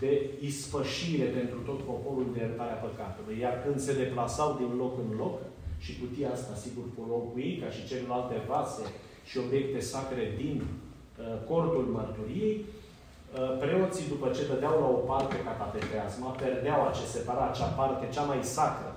de 0.00 0.12
ispășire 0.50 1.26
pentru 1.38 1.58
tot 1.68 1.80
poporul 1.90 2.26
de 2.32 2.38
iertarea 2.40 2.82
păcatului. 2.86 3.36
Iar 3.44 3.54
când 3.64 3.78
se 3.80 3.98
deplasau 4.02 4.50
din 4.60 4.70
loc 4.82 4.94
în 5.04 5.10
loc, 5.22 5.36
și 5.84 5.98
cutia 6.00 6.30
asta, 6.32 6.54
sigur, 6.64 6.84
cu 6.94 7.02
locui, 7.14 7.50
ca 7.62 7.68
și 7.74 7.86
celelalte 7.90 8.36
vase 8.52 8.84
și 9.28 9.38
obiecte 9.44 9.80
sacre 9.80 10.24
din 10.40 10.56
uh, 10.62 11.24
cortul 11.48 11.86
mărturiei, 11.96 12.56
uh, 12.64 13.58
preoții, 13.62 14.12
după 14.14 14.26
ce 14.36 14.46
dădeau 14.50 14.76
la 14.84 14.88
o 14.96 15.00
parte 15.10 15.36
catapeteasma, 15.46 16.30
perdeau 16.42 16.80
ce 16.96 17.04
separa 17.14 17.44
acea 17.48 17.70
parte 17.80 18.04
cea 18.14 18.22
mai 18.30 18.40
sacră 18.56 18.92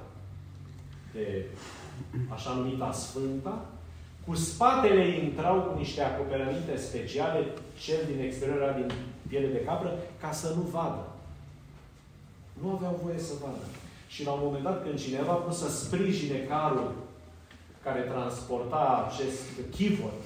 de 1.14 1.46
așa 2.30 2.54
numita 2.54 2.92
Sfânta, 2.92 3.66
cu 4.28 4.36
spatele 4.36 5.08
intrau 5.08 5.62
cu 5.62 5.78
niște 5.78 6.02
acoperăminte 6.02 6.78
speciale, 6.78 7.46
cel 7.80 8.00
din 8.12 8.24
exterior 8.24 8.62
era 8.62 8.72
din 8.72 8.92
piele 9.28 9.48
de 9.48 9.64
capră, 9.64 9.98
ca 10.22 10.32
să 10.32 10.54
nu 10.56 10.62
vadă. 10.62 11.08
Nu 12.62 12.70
aveau 12.72 13.00
voie 13.04 13.20
să 13.20 13.34
vadă. 13.42 13.66
Și 14.08 14.26
la 14.26 14.32
un 14.32 14.40
moment 14.44 14.64
dat, 14.64 14.84
când 14.84 15.00
cineva 15.00 15.32
a 15.32 15.38
vrut 15.38 15.54
să 15.54 15.70
sprijine 15.70 16.38
carul 16.38 16.92
care 17.84 18.00
transporta 18.00 19.10
acest 19.10 19.42
chivot 19.72 20.20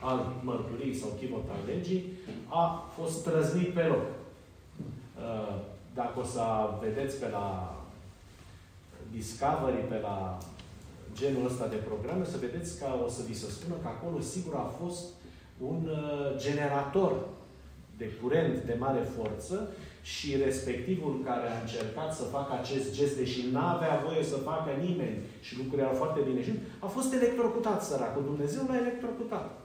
al 0.00 0.32
mărturii 0.42 0.94
sau 0.94 1.08
chivot 1.18 1.44
al 1.50 1.74
legii, 1.74 2.04
a 2.48 2.84
fost 2.96 3.24
trăznit 3.24 3.68
pe 3.68 3.82
loc. 3.82 4.06
Uh, 5.16 5.54
dacă 5.94 6.20
o 6.20 6.24
să 6.24 6.42
vedeți 6.80 7.16
pe 7.16 7.28
la 7.28 7.73
Discovery, 9.14 9.88
pe 9.88 9.98
la 10.02 10.38
genul 11.18 11.46
ăsta 11.46 11.66
de 11.66 11.76
programe, 11.88 12.24
să 12.24 12.36
vedeți 12.46 12.78
că 12.78 12.86
o 13.06 13.08
să 13.08 13.22
vi 13.28 13.40
se 13.42 13.50
spună 13.50 13.74
că 13.82 13.88
acolo 13.88 14.20
sigur 14.20 14.54
a 14.54 14.72
fost 14.80 15.04
un 15.58 15.88
uh, 15.90 16.36
generator 16.36 17.12
de 17.96 18.06
curent 18.22 18.62
de 18.62 18.76
mare 18.78 19.02
forță 19.16 19.68
și 20.02 20.36
respectivul 20.36 21.20
care 21.24 21.46
a 21.48 21.60
încercat 21.60 22.14
să 22.14 22.22
facă 22.22 22.52
acest 22.52 22.94
gest, 22.94 23.16
deși 23.16 23.40
nu 23.52 23.58
avea 23.58 24.02
voie 24.06 24.24
să 24.24 24.36
facă 24.36 24.70
nimeni 24.86 25.18
și 25.40 25.56
lucrurile 25.56 25.82
erau 25.82 25.96
foarte 25.96 26.20
bine 26.28 26.42
și 26.42 26.52
a 26.78 26.86
fost 26.86 27.12
electrocutat 27.12 27.84
săracul. 27.84 28.24
Dumnezeu 28.24 28.62
l-a 28.68 28.76
electrocutat. 28.76 29.60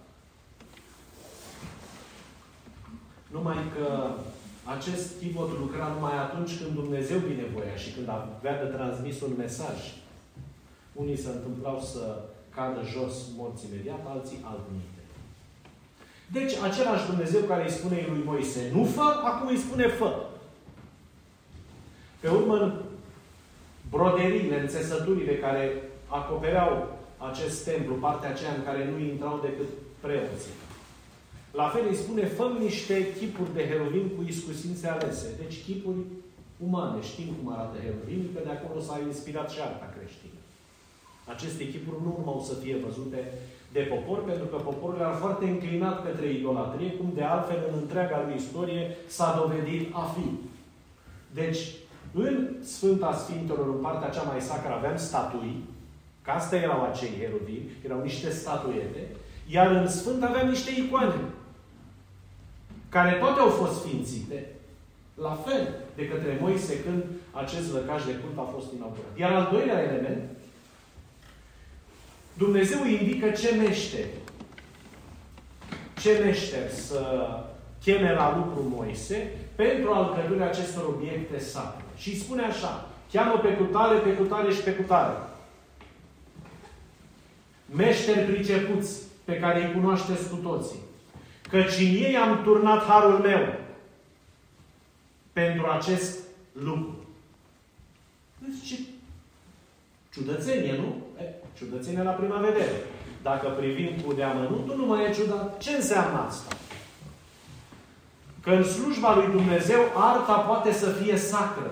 Numai 3.32 3.58
că 3.76 4.12
acest 4.76 5.08
chivot 5.20 5.50
lucra 5.60 5.88
numai 5.88 6.18
atunci 6.18 6.58
când 6.58 6.72
Dumnezeu 6.74 7.20
binevoia 7.20 7.76
și 7.84 7.92
când 7.92 8.08
avea 8.10 8.64
de 8.64 8.70
transmis 8.76 9.22
un 9.22 9.34
mesaj. 9.38 9.78
Unii 10.94 11.18
se 11.24 11.30
întâmplau 11.30 11.82
să 11.92 12.04
cadă 12.56 12.82
jos 12.94 13.14
morți 13.38 13.66
imediat, 13.66 14.04
alții 14.08 14.44
altminte. 14.52 15.02
Deci, 16.32 16.54
același 16.70 17.06
Dumnezeu 17.06 17.42
care 17.42 17.64
îi 17.64 17.78
spune 17.78 18.06
lui 18.10 18.24
Moise, 18.26 18.72
nu 18.74 18.84
fă, 18.86 19.08
acum 19.24 19.48
îi 19.48 19.58
spune 19.58 19.88
fă. 19.88 20.12
Pe 22.20 22.30
urmă, 22.30 22.82
broderiile, 23.90 24.60
înțesăturile 24.60 25.36
care 25.38 25.84
acopereau 26.08 26.98
acest 27.18 27.64
templu, 27.64 27.94
partea 27.94 28.30
aceea 28.30 28.54
în 28.54 28.64
care 28.64 28.90
nu 28.92 29.00
intrau 29.00 29.40
decât 29.44 29.68
preoții. 30.00 30.54
La 31.52 31.68
fel 31.68 31.86
îi 31.90 31.96
spune, 31.96 32.26
fă 32.26 32.52
niște 32.60 33.14
chipuri 33.18 33.54
de 33.54 33.68
herovim 33.68 34.08
cu 34.16 34.24
iscusințe 34.28 34.88
alese. 34.88 35.28
Deci 35.42 35.64
chipuri 35.64 35.98
umane. 36.68 37.02
Știm 37.02 37.30
cum 37.38 37.52
arată 37.54 37.78
herovim, 37.86 38.24
că 38.34 38.40
de 38.44 38.52
acolo 38.54 38.80
s-a 38.80 39.00
inspirat 39.08 39.50
și 39.52 39.60
arta 39.62 39.94
creștină. 39.96 40.40
Aceste 41.34 41.64
chipuri 41.72 42.04
nu 42.04 42.16
urmau 42.18 42.40
să 42.48 42.54
fie 42.54 42.76
văzute 42.86 43.34
de 43.72 43.80
popor, 43.80 44.24
pentru 44.24 44.46
că 44.46 44.56
poporul 44.56 45.00
era 45.00 45.12
foarte 45.12 45.46
înclinat 45.46 46.06
către 46.06 46.32
idolatrie, 46.32 46.92
cum 46.92 47.12
de 47.16 47.24
altfel 47.24 47.60
în 47.68 47.80
întreaga 47.82 48.24
lui 48.26 48.36
istorie 48.36 48.98
s-a 49.08 49.36
dovedit 49.40 49.90
a 49.94 50.04
fi. 50.16 50.28
Deci, 51.34 51.60
în 52.14 52.56
Sfânta 52.64 53.14
Sfintelor, 53.14 53.68
în 53.68 53.82
partea 53.82 54.10
cea 54.10 54.22
mai 54.22 54.42
sacră, 54.42 54.74
aveam 54.74 54.98
statui, 54.98 55.56
că 56.22 56.32
asta 56.32 56.56
erau 56.56 56.84
acei 56.84 57.10
heruvimi, 57.20 57.70
erau 57.86 58.02
niște 58.02 58.30
statuete, 58.30 59.08
iar 59.52 59.72
în 59.72 59.88
Sfânt 59.88 60.24
aveam 60.24 60.48
niște 60.48 60.72
icoane, 60.78 61.20
care 62.90 63.12
toate 63.12 63.40
au 63.40 63.50
fost 63.50 63.80
sfințite, 63.80 64.48
la 65.22 65.40
fel 65.46 65.76
de 65.96 66.08
către 66.08 66.38
Moise 66.42 66.80
când 66.80 67.04
acest 67.32 67.74
lăcaș 67.74 68.06
de 68.06 68.12
cult 68.12 68.38
a 68.38 68.52
fost 68.54 68.74
inaugurat. 68.76 69.18
Iar 69.18 69.32
al 69.32 69.50
doilea 69.52 69.84
element 69.84 70.22
Dumnezeu 72.34 72.86
indică 72.86 73.30
ce 73.30 73.56
meșteri. 73.56 74.10
Ce 76.00 76.22
meșteri 76.24 76.72
să 76.72 77.30
cheme 77.82 78.14
la 78.14 78.36
lucru 78.38 78.76
Moise 78.76 79.32
pentru 79.56 79.92
alcătuirea 79.92 80.48
acestor 80.48 80.84
obiecte 80.86 81.40
sacre. 81.40 81.84
Și 81.96 82.10
îi 82.10 82.16
spune 82.16 82.44
așa, 82.44 82.88
cheamă 83.12 83.38
pe 83.38 83.54
cutare, 83.54 83.98
pe 83.98 84.14
cutare 84.14 84.54
și 84.54 84.62
pe 84.62 84.74
cutare. 84.74 85.18
Meșteri 87.66 88.32
pricepuți, 88.32 89.02
pe 89.30 89.40
care 89.40 89.66
îi 89.66 89.74
cunoașteți 89.74 90.30
cu 90.30 90.36
toții. 90.36 90.80
Căci 91.50 91.80
în 91.80 91.86
ei 91.86 92.18
am 92.18 92.44
turnat 92.44 92.86
harul 92.86 93.20
meu 93.20 93.54
pentru 95.34 95.68
acest 95.68 96.20
lucru. 96.52 96.96
Ce 98.66 98.80
ciudățenie, 100.14 100.76
nu? 100.78 100.96
E, 101.22 101.34
ciudățenie 101.58 102.04
la 102.04 102.12
prima 102.12 102.38
vedere. 102.38 102.84
Dacă 103.22 103.48
privim 103.48 104.02
cu 104.06 104.14
deamănuntul, 104.14 104.76
nu 104.76 104.86
mai 104.86 105.06
e 105.06 105.14
ciudat. 105.14 105.58
Ce 105.58 105.72
înseamnă 105.72 106.20
asta? 106.28 106.56
Că 108.44 108.50
în 108.50 108.64
slujba 108.64 109.16
lui 109.16 109.28
Dumnezeu 109.28 109.80
arta 109.96 110.34
poate 110.34 110.74
să 110.74 110.90
fie 110.90 111.18
sacră. 111.18 111.72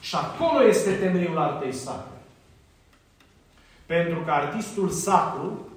Și 0.00 0.14
acolo 0.14 0.66
este 0.66 0.92
temeiul 0.92 1.38
artei 1.38 1.72
sacre. 1.72 2.22
Pentru 3.86 4.18
că 4.24 4.30
artistul 4.30 4.88
sacru 4.88 5.68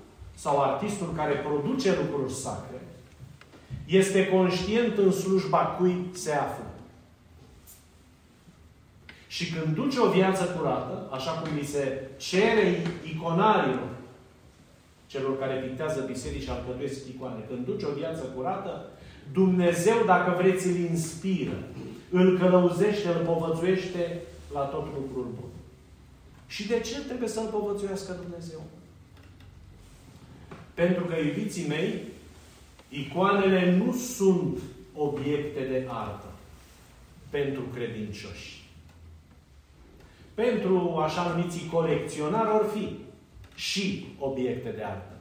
sau 0.43 0.61
artistul 0.61 1.13
care 1.15 1.33
produce 1.33 1.95
lucruri 2.01 2.33
sacre 2.33 2.81
este 3.85 4.27
conștient 4.27 4.97
în 4.97 5.11
slujba 5.11 5.57
cui 5.57 6.05
se 6.13 6.31
află. 6.31 6.65
Și 9.27 9.53
când 9.53 9.75
duce 9.75 9.99
o 9.99 10.09
viață 10.09 10.43
curată, 10.43 11.07
așa 11.11 11.31
cum 11.31 11.55
li 11.55 11.65
se 11.65 12.09
cere 12.17 12.81
iconarilor, 13.13 13.89
celor 15.07 15.39
care 15.39 15.53
pictează 15.53 16.03
biserici 16.07 16.43
și 16.43 16.49
alcătuiesc 16.49 17.07
icoane, 17.07 17.45
când 17.49 17.65
duce 17.65 17.85
o 17.85 17.93
viață 17.93 18.23
curată, 18.35 18.89
Dumnezeu, 19.33 19.97
dacă 20.05 20.35
vreți, 20.41 20.67
îl 20.67 20.75
inspiră, 20.75 21.57
îl 22.09 22.37
călăuzește, 22.39 23.07
îl 23.07 23.25
povățuiește 23.25 24.21
la 24.53 24.59
tot 24.59 24.85
lucrul 24.85 25.27
bun. 25.39 25.49
Și 26.47 26.67
de 26.67 26.79
ce 26.79 27.01
trebuie 27.05 27.29
să-L 27.29 27.47
povățuiască 27.51 28.15
Dumnezeu? 28.21 28.61
Pentru 30.81 31.03
că, 31.03 31.15
iubiții 31.15 31.67
mei, 31.67 32.01
icoanele 32.89 33.75
nu 33.75 33.93
sunt 33.93 34.57
obiecte 34.93 35.59
de 35.59 35.85
artă 35.89 36.31
pentru 37.29 37.61
credincioși. 37.73 38.65
Pentru 40.33 40.97
așa 40.97 41.33
numiții 41.35 41.69
colecționari 41.71 42.49
or 42.49 42.69
fi 42.73 42.95
și 43.55 44.05
obiecte 44.19 44.69
de 44.69 44.83
artă. 44.83 45.15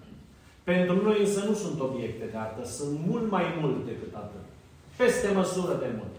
Pentru 0.64 1.02
noi 1.02 1.20
însă 1.20 1.44
nu 1.44 1.54
sunt 1.54 1.80
obiecte 1.80 2.24
de 2.30 2.36
artă, 2.36 2.66
sunt 2.66 2.98
mult 3.06 3.30
mai 3.30 3.44
mult 3.60 3.84
decât 3.84 4.14
atât. 4.14 4.44
Peste 4.96 5.30
măsură 5.30 5.74
de 5.74 5.88
mult. 5.96 6.14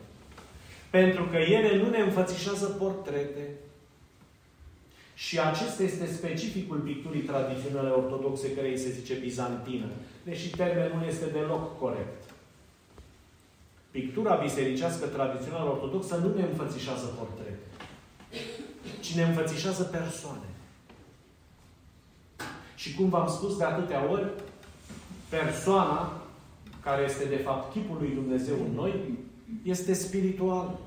Pentru 0.89 1.23
că 1.23 1.37
ele 1.37 1.77
nu 1.77 1.89
ne 1.89 1.99
înfățișează 1.99 2.65
portrete. 2.65 3.49
Și 5.17 5.39
acesta 5.39 5.83
este 5.83 6.05
specificul 6.05 6.77
picturii 6.77 7.21
tradiționale 7.21 7.89
ortodoxe, 7.89 8.51
care 8.51 8.69
îi 8.69 8.77
se 8.77 8.89
zice 8.89 9.13
bizantină. 9.13 9.85
Deși 10.23 10.49
termenul 10.49 11.07
este 11.07 11.25
deloc 11.25 11.79
corect. 11.79 12.23
Pictura 13.91 14.35
bisericească 14.35 15.05
tradițională 15.05 15.69
ortodoxă 15.69 16.15
nu 16.15 16.33
ne 16.35 16.43
înfățișează 16.43 17.05
portrete, 17.05 17.59
ci 18.99 19.15
ne 19.15 19.23
înfățișează 19.23 19.83
persoane. 19.83 20.49
Și 22.75 22.95
cum 22.95 23.09
v-am 23.09 23.27
spus 23.27 23.57
de 23.57 23.63
atâtea 23.63 24.11
ori, 24.11 24.31
persoana, 25.29 26.21
care 26.81 27.03
este 27.03 27.25
de 27.25 27.35
fapt 27.35 27.71
chipul 27.73 27.97
lui 27.99 28.11
Dumnezeu 28.13 28.55
în 28.55 28.73
noi, 28.73 29.17
este 29.63 29.93
spiritual. 29.93 30.79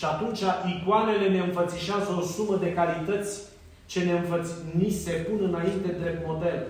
Și 0.00 0.06
atunci 0.06 0.40
icoanele 0.76 1.28
ne 1.28 1.38
înfățișează 1.38 2.16
o 2.18 2.20
sumă 2.20 2.56
de 2.56 2.72
calități 2.72 3.40
ce 3.86 4.00
ne 4.04 4.12
înfăț- 4.12 4.74
ni 4.78 4.90
se 4.90 5.10
pun 5.10 5.44
înainte 5.44 5.96
drept 6.00 6.26
model. 6.26 6.66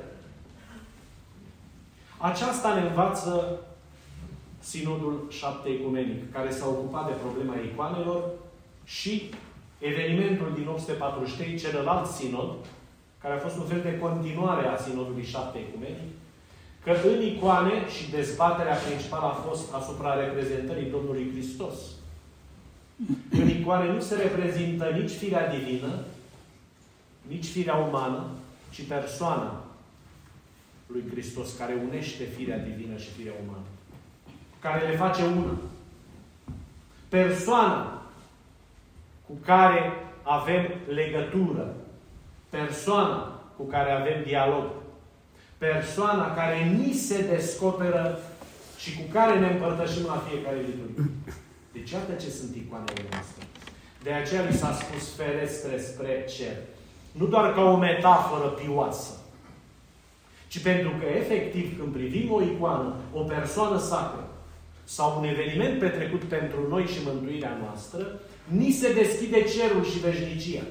Aceasta 2.18 2.74
ne 2.74 2.80
învață 2.80 3.58
Sinodul 4.58 5.26
șapte 5.28 5.68
ecumenic, 5.68 6.32
care 6.32 6.50
s-a 6.50 6.66
ocupat 6.66 7.06
de 7.06 7.12
problema 7.12 7.54
icoanelor 7.64 8.24
și 8.84 9.30
evenimentul 9.78 10.52
din 10.54 10.66
843, 10.68 11.56
celălalt 11.56 12.06
sinod, 12.06 12.54
care 13.22 13.34
a 13.34 13.38
fost 13.38 13.56
un 13.56 13.66
fel 13.66 13.80
de 13.80 13.98
continuare 13.98 14.66
a 14.66 14.76
sinodului 14.76 15.24
șapte 15.24 15.58
ecumenic, 15.58 16.10
că 16.84 16.92
în 17.08 17.22
icoane 17.22 17.88
și 17.96 18.10
dezbaterea 18.10 18.74
principală 18.74 19.24
a 19.24 19.40
fost 19.48 19.74
asupra 19.74 20.14
reprezentării 20.14 20.90
Domnului 20.90 21.30
Hristos. 21.32 21.74
În 23.30 23.48
icoane 23.48 23.92
nu 23.92 24.00
se 24.00 24.14
reprezintă 24.14 24.84
nici 24.84 25.10
firea 25.10 25.56
divină, 25.56 25.98
nici 27.28 27.46
firea 27.46 27.74
umană, 27.74 28.24
ci 28.70 28.82
persoana 28.82 29.64
lui 30.86 31.04
Hristos, 31.10 31.52
care 31.52 31.82
unește 31.88 32.24
firea 32.24 32.58
divină 32.58 32.96
și 32.96 33.08
firea 33.08 33.32
umană. 33.44 33.64
Care 34.60 34.88
le 34.88 34.96
face 34.96 35.22
una. 35.22 35.58
Persoana 37.08 38.02
cu 39.26 39.32
care 39.44 39.92
avem 40.22 40.70
legătură. 40.88 41.74
Persoana 42.50 43.40
cu 43.56 43.62
care 43.62 43.90
avem 43.90 44.22
dialog. 44.24 44.64
Persoana 45.58 46.34
care 46.34 46.64
ni 46.64 46.92
se 46.92 47.22
descoperă 47.22 48.18
și 48.78 48.96
cu 48.96 49.02
care 49.12 49.38
ne 49.38 49.46
împărtășim 49.46 50.04
la 50.06 50.24
fiecare 50.28 50.56
liturghie. 50.56 51.10
Deci 51.80 51.90
iată 51.90 52.12
ce 52.12 52.30
sunt 52.30 52.56
icoanele 52.56 53.02
noastre. 53.10 53.44
De 54.02 54.12
aceea 54.12 54.42
li 54.42 54.56
s-a 54.56 54.72
spus 54.72 55.14
ferestre 55.14 55.78
spre 55.78 56.24
cer. 56.36 56.56
Nu 57.12 57.26
doar 57.26 57.54
ca 57.54 57.62
o 57.62 57.76
metaforă 57.76 58.48
pioasă, 58.48 59.12
ci 60.48 60.58
pentru 60.58 60.90
că, 60.98 61.04
efectiv, 61.04 61.78
când 61.78 61.92
privim 61.92 62.32
o 62.32 62.42
icoană, 62.42 62.94
o 63.12 63.20
persoană 63.20 63.78
sacră, 63.78 64.28
sau 64.84 65.18
un 65.18 65.24
eveniment 65.24 65.78
petrecut 65.78 66.22
pentru 66.22 66.68
noi 66.68 66.86
și 66.86 66.98
mântuirea 67.04 67.58
noastră, 67.64 68.20
ni 68.44 68.70
se 68.70 68.92
deschide 68.92 69.42
cerul 69.42 69.84
și 69.84 69.98
veșnicia. 69.98 70.62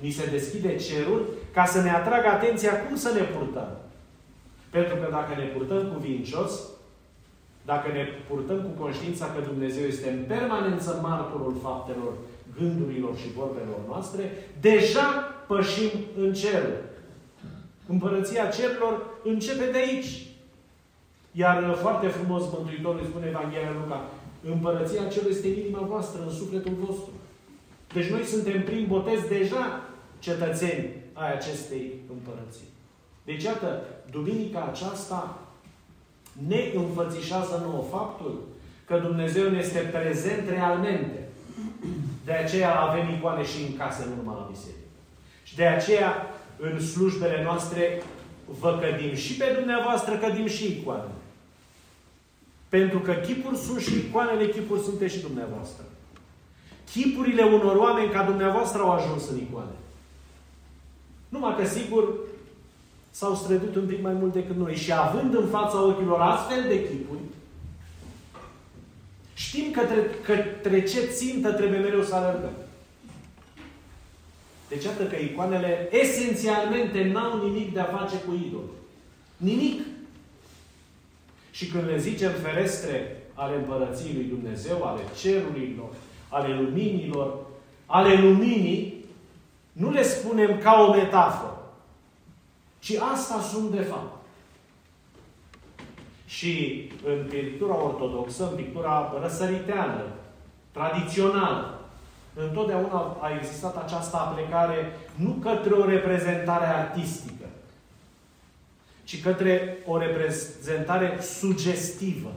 Ni 0.00 0.10
se 0.10 0.26
deschide 0.26 0.76
cerul 0.76 1.28
ca 1.52 1.64
să 1.64 1.82
ne 1.82 1.90
atragă 1.90 2.28
atenția 2.28 2.82
cum 2.82 2.96
să 2.96 3.12
ne 3.12 3.20
purtăm. 3.20 3.68
Pentru 4.70 4.96
că 4.96 5.08
dacă 5.10 5.34
ne 5.40 5.44
purtăm 5.44 5.92
cuvincios, 5.92 6.52
dacă 7.70 7.88
ne 7.92 8.04
purtăm 8.28 8.60
cu 8.66 8.82
conștiința 8.82 9.26
că 9.26 9.40
Dumnezeu 9.50 9.84
este 9.86 10.08
în 10.10 10.20
permanență 10.34 10.98
martorul 11.02 11.56
faptelor, 11.62 12.12
gândurilor 12.58 13.16
și 13.16 13.36
vorbelor 13.40 13.80
noastre, 13.86 14.22
deja 14.60 15.08
pășim 15.46 15.90
în 16.22 16.32
cer. 16.32 16.62
Împărăția 17.86 18.46
cerurilor 18.46 18.94
începe 19.24 19.66
de 19.72 19.78
aici. 19.78 20.26
Iar 21.32 21.74
foarte 21.84 22.06
frumos 22.06 22.42
Mântuitorul 22.56 23.04
spune 23.04 23.26
Evanghelia 23.26 23.78
Luca, 23.80 24.00
Împărăția 24.52 25.08
Cerului 25.12 25.34
este 25.34 25.48
în 25.48 25.58
inima 25.58 25.82
voastră, 25.92 26.22
în 26.22 26.30
sufletul 26.30 26.76
vostru. 26.84 27.12
Deci 27.92 28.10
noi 28.10 28.24
suntem 28.24 28.62
prin 28.62 28.84
botez 28.88 29.20
deja 29.28 29.64
cetățeni 30.18 30.88
ai 31.12 31.32
acestei 31.32 31.92
împărății. 32.12 32.68
Deci, 33.24 33.42
iată, 33.42 33.82
duminica 34.10 34.68
aceasta 34.70 35.47
ne 36.46 36.72
înfățișează 36.74 37.62
nouă 37.66 37.84
faptul 37.90 38.42
că 38.84 38.98
Dumnezeu 38.98 39.50
ne 39.50 39.58
este 39.58 39.78
prezent 39.78 40.48
realmente. 40.48 41.28
De 42.24 42.32
aceea 42.32 42.80
avem 42.80 43.14
icoane 43.14 43.44
și 43.44 43.62
în 43.62 43.76
casă, 43.76 44.04
nu 44.04 44.14
numai 44.14 44.34
la 44.38 44.50
biserică. 44.50 44.88
Și 45.42 45.56
de 45.56 45.66
aceea, 45.66 46.26
în 46.58 46.80
slujbele 46.80 47.42
noastre, 47.42 48.02
vă 48.60 48.78
cădim 48.82 49.14
și 49.14 49.32
pe 49.34 49.54
dumneavoastră, 49.58 50.16
cădim 50.16 50.46
și 50.46 50.66
icoane. 50.66 51.10
Pentru 52.68 52.98
că 52.98 53.12
chipuri 53.12 53.56
sunt 53.56 53.80
și 53.80 53.96
icoanele, 53.96 54.48
chipuri 54.48 54.82
sunteți 54.82 55.14
și 55.14 55.20
dumneavoastră. 55.20 55.84
Chipurile 56.90 57.42
unor 57.42 57.76
oameni 57.76 58.10
ca 58.10 58.22
dumneavoastră 58.22 58.82
au 58.82 58.90
ajuns 58.90 59.28
în 59.28 59.36
icoane. 59.38 59.76
Numai 61.28 61.56
că, 61.56 61.66
sigur, 61.66 62.14
s-au 63.18 63.34
străduit 63.34 63.74
un 63.74 63.86
pic 63.86 64.02
mai 64.02 64.12
mult 64.12 64.32
decât 64.32 64.56
noi. 64.56 64.76
Și 64.76 64.92
având 64.92 65.34
în 65.34 65.48
fața 65.48 65.82
ochilor 65.82 66.20
astfel 66.20 66.64
de 66.68 66.88
chipuri, 66.88 67.20
știm 69.34 69.70
că 69.70 69.80
către 70.22 70.82
ce 70.82 71.00
țintă 71.00 71.52
trebuie 71.52 71.78
mereu 71.78 72.02
să 72.02 72.14
alergăm. 72.14 72.52
Deci, 74.68 74.84
iată 74.84 75.04
că 75.04 75.16
icoanele 75.16 75.88
esențialmente 75.90 77.10
n-au 77.12 77.42
nimic 77.42 77.72
de 77.72 77.80
a 77.80 77.84
face 77.84 78.16
cu 78.16 78.34
idol. 78.46 78.64
Nimic. 79.36 79.80
Și 81.50 81.66
când 81.66 81.86
le 81.86 81.98
zicem 81.98 82.32
ferestre 82.32 83.22
ale 83.34 83.56
împărăției 83.56 84.14
lui 84.14 84.24
Dumnezeu, 84.24 84.84
ale 84.84 85.00
cerurilor, 85.20 85.90
ale 86.28 86.60
luminilor, 86.60 87.36
ale 87.86 88.20
luminii, 88.20 88.96
Nu 89.72 89.90
le 89.90 90.02
spunem 90.02 90.58
ca 90.58 90.86
o 90.88 90.92
metaforă, 90.94 91.57
ci 92.88 92.96
asta 92.96 93.40
sunt 93.40 93.70
de 93.70 93.82
fapt. 93.82 94.16
Și 96.26 96.84
în 97.04 97.26
pictura 97.28 97.84
ortodoxă, 97.84 98.48
în 98.50 98.56
pictura 98.56 99.14
răsăriteană, 99.22 100.04
tradițională, 100.72 101.80
întotdeauna 102.34 103.16
a 103.20 103.30
existat 103.40 103.84
această 103.84 104.16
aplicare 104.16 104.96
nu 105.14 105.30
către 105.30 105.72
o 105.72 105.84
reprezentare 105.84 106.64
artistică, 106.64 107.44
ci 109.04 109.22
către 109.22 109.78
o 109.86 109.98
reprezentare 109.98 111.18
sugestivă. 111.20 112.32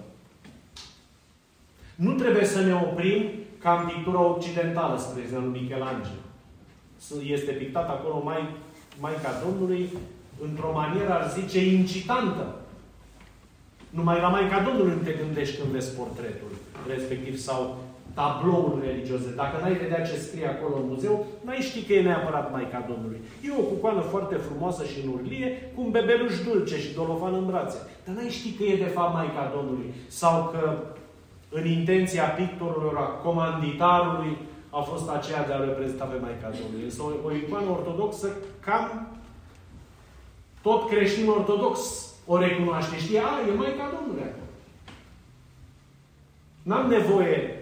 Nu 1.96 2.14
trebuie 2.14 2.46
să 2.46 2.62
ne 2.62 2.76
oprim 2.76 3.30
ca 3.58 3.80
în 3.80 3.88
pictura 3.88 4.22
occidentală, 4.22 4.98
spre 4.98 5.22
exemplu, 5.22 5.50
Michelangelo. 5.50 6.22
Este 7.24 7.52
pictat 7.52 7.90
acolo 7.90 8.22
mai, 8.24 8.50
Maica 9.00 9.30
Domnului 9.46 9.90
într-o 10.47 10.71
manieră, 10.73 11.13
ar 11.13 11.25
zice, 11.38 11.65
incitantă. 11.65 12.45
Numai 13.89 14.19
la 14.19 14.27
Maica 14.27 14.60
Domnului 14.67 14.95
nu 14.97 15.04
te 15.04 15.19
gândești 15.21 15.58
când 15.58 15.71
vezi 15.71 15.95
portretul 15.95 16.51
respectiv 16.88 17.38
sau 17.38 17.77
tablouri 18.13 18.86
religioase. 18.88 19.30
Dacă 19.36 19.56
n-ai 19.62 19.82
vedea 19.84 20.01
ce 20.06 20.15
scrie 20.15 20.47
acolo 20.47 20.75
în 20.77 20.88
muzeu, 20.88 21.25
n-ai 21.45 21.67
ști 21.69 21.84
că 21.84 21.93
e 21.93 22.01
neapărat 22.01 22.51
Maica 22.51 22.86
Domnului. 22.91 23.21
E 23.45 23.60
o 23.60 23.69
cucoană 23.73 24.01
foarte 24.01 24.36
frumoasă 24.36 24.84
și 24.84 24.97
în 25.04 25.12
urlie, 25.13 25.71
cu 25.75 25.82
un 25.82 25.91
bebeluș 25.91 26.36
dulce 26.47 26.77
și 26.77 26.93
dolofan 26.93 27.34
în 27.34 27.45
brațe. 27.45 27.80
Dar 28.06 28.15
n-ai 28.15 28.30
ști 28.30 28.51
că 28.54 28.63
e 28.63 28.84
de 28.86 28.93
fapt 28.95 29.13
Maica 29.13 29.51
Domnului. 29.56 29.93
Sau 30.08 30.49
că 30.51 30.63
în 31.49 31.65
intenția 31.67 32.23
pictorului, 32.23 32.97
a 32.97 33.08
comanditarului, 33.25 34.38
a 34.69 34.80
fost 34.80 35.10
aceea 35.10 35.45
de 35.47 35.54
a 35.54 35.63
reprezenta 35.67 36.06
pe 36.06 36.17
Maica 36.21 36.49
Domnului. 36.60 36.88
Este 36.88 37.01
o, 37.01 37.10
o 37.27 37.32
icoană 37.41 37.69
ortodoxă 37.69 38.27
cam 38.60 38.86
tot 40.62 40.89
creștin 40.89 41.30
ortodox 41.30 41.80
o 42.26 42.38
recunoaște. 42.38 42.97
Știe, 42.97 43.19
a, 43.19 43.47
e 43.47 43.54
Maica 43.54 43.91
Domnului 43.95 44.21
acolo. 44.21 44.45
N-am 46.63 46.89
nevoie 46.89 47.62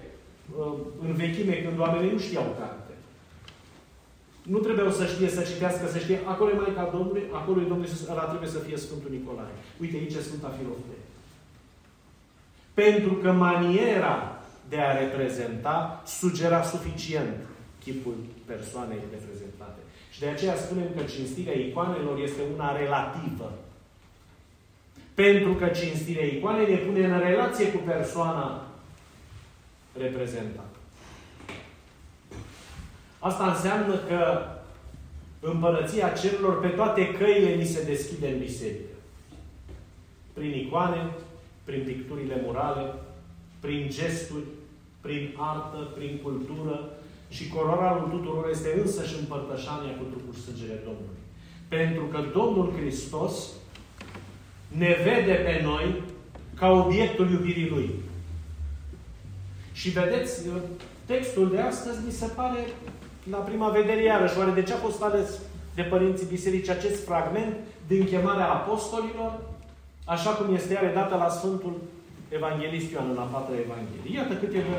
Uh, 0.57 0.73
în 1.01 1.13
vechime, 1.13 1.53
când 1.53 1.79
oamenii 1.79 2.12
nu 2.12 2.19
știau 2.19 2.55
carte. 2.59 2.93
Nu 4.41 4.57
trebuiau 4.57 4.91
să 4.91 5.05
știe, 5.05 5.29
să 5.29 5.41
citească, 5.41 5.88
să 5.88 5.97
știe, 5.97 6.19
acolo 6.25 6.49
e 6.49 6.53
Maica 6.53 6.89
Domnului, 6.91 7.23
acolo 7.33 7.62
e 7.62 7.71
Domnul 7.71 7.85
Iisus, 7.85 8.07
ăla 8.07 8.23
trebuie 8.23 8.49
să 8.49 8.59
fie 8.59 8.77
Sfântul 8.77 9.12
Nicolae. 9.12 9.55
Uite, 9.81 9.95
aici 9.97 10.13
e 10.13 10.21
Sfânta 10.21 10.53
Filofie. 10.57 11.01
Pentru 12.73 13.13
că 13.13 13.31
maniera 13.31 14.41
de 14.69 14.79
a 14.79 14.97
reprezenta 14.99 16.03
sugera 16.05 16.62
suficient 16.63 17.38
chipul 17.83 18.15
persoanei 18.45 18.99
reprezentate. 19.12 19.81
Și 20.19 20.25
de 20.25 20.32
aceea 20.32 20.55
spunem 20.55 20.88
că 20.97 21.03
cinstirea 21.03 21.53
icoanelor 21.53 22.19
este 22.19 22.41
una 22.55 22.77
relativă. 22.77 23.51
Pentru 25.13 25.53
că 25.53 25.67
cinstirea 25.67 26.25
icoanei 26.25 26.71
ne 26.71 26.77
pune 26.77 27.05
în 27.05 27.19
relație 27.19 27.71
cu 27.71 27.77
persoana 27.77 28.67
reprezentat. 29.97 30.75
Asta 33.19 33.51
înseamnă 33.51 33.95
că 33.95 34.47
împărăția 35.39 36.10
cerurilor 36.10 36.60
pe 36.60 36.67
toate 36.67 37.12
căile 37.12 37.55
ni 37.55 37.65
se 37.65 37.84
deschide 37.84 38.27
în 38.27 38.39
biserică. 38.39 38.95
Prin 40.34 40.53
icoane, 40.53 41.10
prin 41.63 41.84
picturile 41.84 42.41
murale, 42.45 42.93
prin 43.60 43.89
gesturi, 43.89 44.45
prin 45.01 45.36
artă, 45.38 45.88
prin 45.95 46.19
cultură 46.23 46.89
și 47.29 47.47
coloralul 47.47 48.09
tuturor 48.09 48.49
este 48.49 48.79
însăși 48.81 49.19
împărtășania 49.19 49.93
cu 49.97 50.03
trupul 50.03 50.33
sângele 50.33 50.79
Domnului. 50.83 51.23
Pentru 51.67 52.03
că 52.03 52.19
Domnul 52.33 52.73
Hristos 52.77 53.33
ne 54.67 54.95
vede 55.03 55.33
pe 55.33 55.61
noi 55.63 56.01
ca 56.55 56.71
obiectul 56.71 57.31
iubirii 57.31 57.69
Lui. 57.69 57.89
Și 59.71 59.89
vedeți, 59.89 60.41
textul 61.05 61.49
de 61.49 61.59
astăzi 61.59 62.05
mi 62.05 62.11
se 62.11 62.25
pare, 62.35 62.59
la 63.31 63.37
prima 63.37 63.69
vedere 63.69 64.03
iarăși, 64.03 64.37
oare 64.37 64.51
de 64.51 64.63
ce 64.63 64.73
a 64.73 64.77
fost 64.77 65.01
ales 65.01 65.39
de 65.75 65.81
părinții 65.81 66.27
bisericii 66.27 66.71
acest 66.71 67.05
fragment 67.05 67.55
din 67.87 68.05
chemarea 68.05 68.51
apostolilor, 68.51 69.39
așa 70.05 70.29
cum 70.29 70.53
este 70.55 70.73
ea 70.73 70.81
redată 70.81 71.15
la 71.15 71.29
Sfântul 71.29 71.81
Evanghelist 72.29 72.91
Ioan 72.91 73.09
în 73.09 73.17
a 73.17 73.23
patra 73.23 73.53
Evanghelie. 73.65 74.17
Iată 74.19 74.33
câteva 74.33 74.75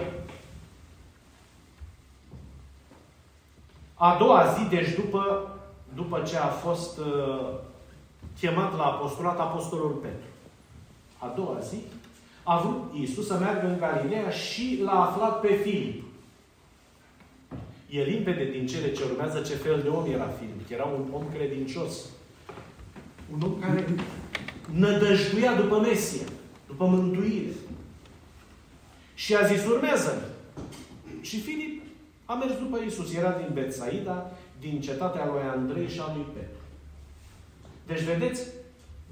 A 4.02 4.16
doua 4.18 4.54
zi, 4.56 4.68
deci 4.68 4.94
după, 4.94 5.50
după 5.94 6.22
ce 6.26 6.36
a 6.36 6.46
fost 6.46 6.98
uh, 6.98 7.48
chemat 8.38 8.76
la 8.76 8.84
apostolat 8.84 9.38
Apostolul 9.38 9.90
Petru. 9.90 10.28
A 11.18 11.32
doua 11.36 11.58
zi, 11.58 11.76
a 12.42 12.58
vrut 12.58 12.92
Iisus 12.94 13.26
să 13.26 13.38
meargă 13.38 13.66
în 13.66 13.78
Galileea 13.78 14.30
și 14.30 14.80
l-a 14.84 15.04
aflat 15.04 15.40
pe 15.40 15.54
Filip. 15.54 16.04
E 17.88 18.02
limpede 18.02 18.50
din 18.50 18.66
cele 18.66 18.92
ce 18.92 19.02
urmează 19.04 19.40
ce 19.40 19.54
fel 19.54 19.80
de 19.82 19.88
om 19.88 20.12
era 20.12 20.28
Filip. 20.38 20.70
Era 20.70 20.84
un 20.84 21.04
om 21.12 21.22
credincios. 21.34 21.92
Un 23.32 23.42
om 23.42 23.58
care 23.60 23.84
nădăjduia 24.72 25.54
după 25.54 25.80
Mesia, 25.80 26.26
după 26.66 26.86
mântuire. 26.86 27.52
Și 29.14 29.34
a 29.34 29.46
zis, 29.46 29.66
urmează 29.66 30.30
Și 31.20 31.40
Filip 31.40 31.79
a 32.30 32.34
mers 32.34 32.58
după 32.58 32.78
Iisus. 32.82 33.14
Era 33.14 33.30
din 33.30 33.50
Betsaida, 33.52 34.30
din 34.60 34.80
cetatea 34.80 35.26
lui 35.26 35.42
Andrei 35.54 35.88
și 35.88 36.00
a 36.00 36.12
lui 36.14 36.26
Petru. 36.34 36.62
Deci, 37.86 38.02
vedeți, 38.02 38.40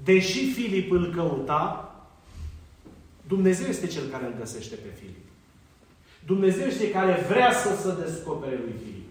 deși 0.03 0.51
Filip 0.51 0.91
îl 0.91 1.13
căuta, 1.15 1.95
Dumnezeu 3.27 3.67
este 3.67 3.87
Cel 3.87 4.05
care 4.11 4.25
îl 4.25 4.33
găsește 4.39 4.75
pe 4.75 4.89
Filip. 4.99 5.25
Dumnezeu 6.25 6.65
este 6.67 6.91
care 6.91 7.25
vrea 7.29 7.51
să 7.53 7.69
se 7.81 8.01
descopere 8.03 8.55
lui 8.55 8.75
Filip. 8.83 9.07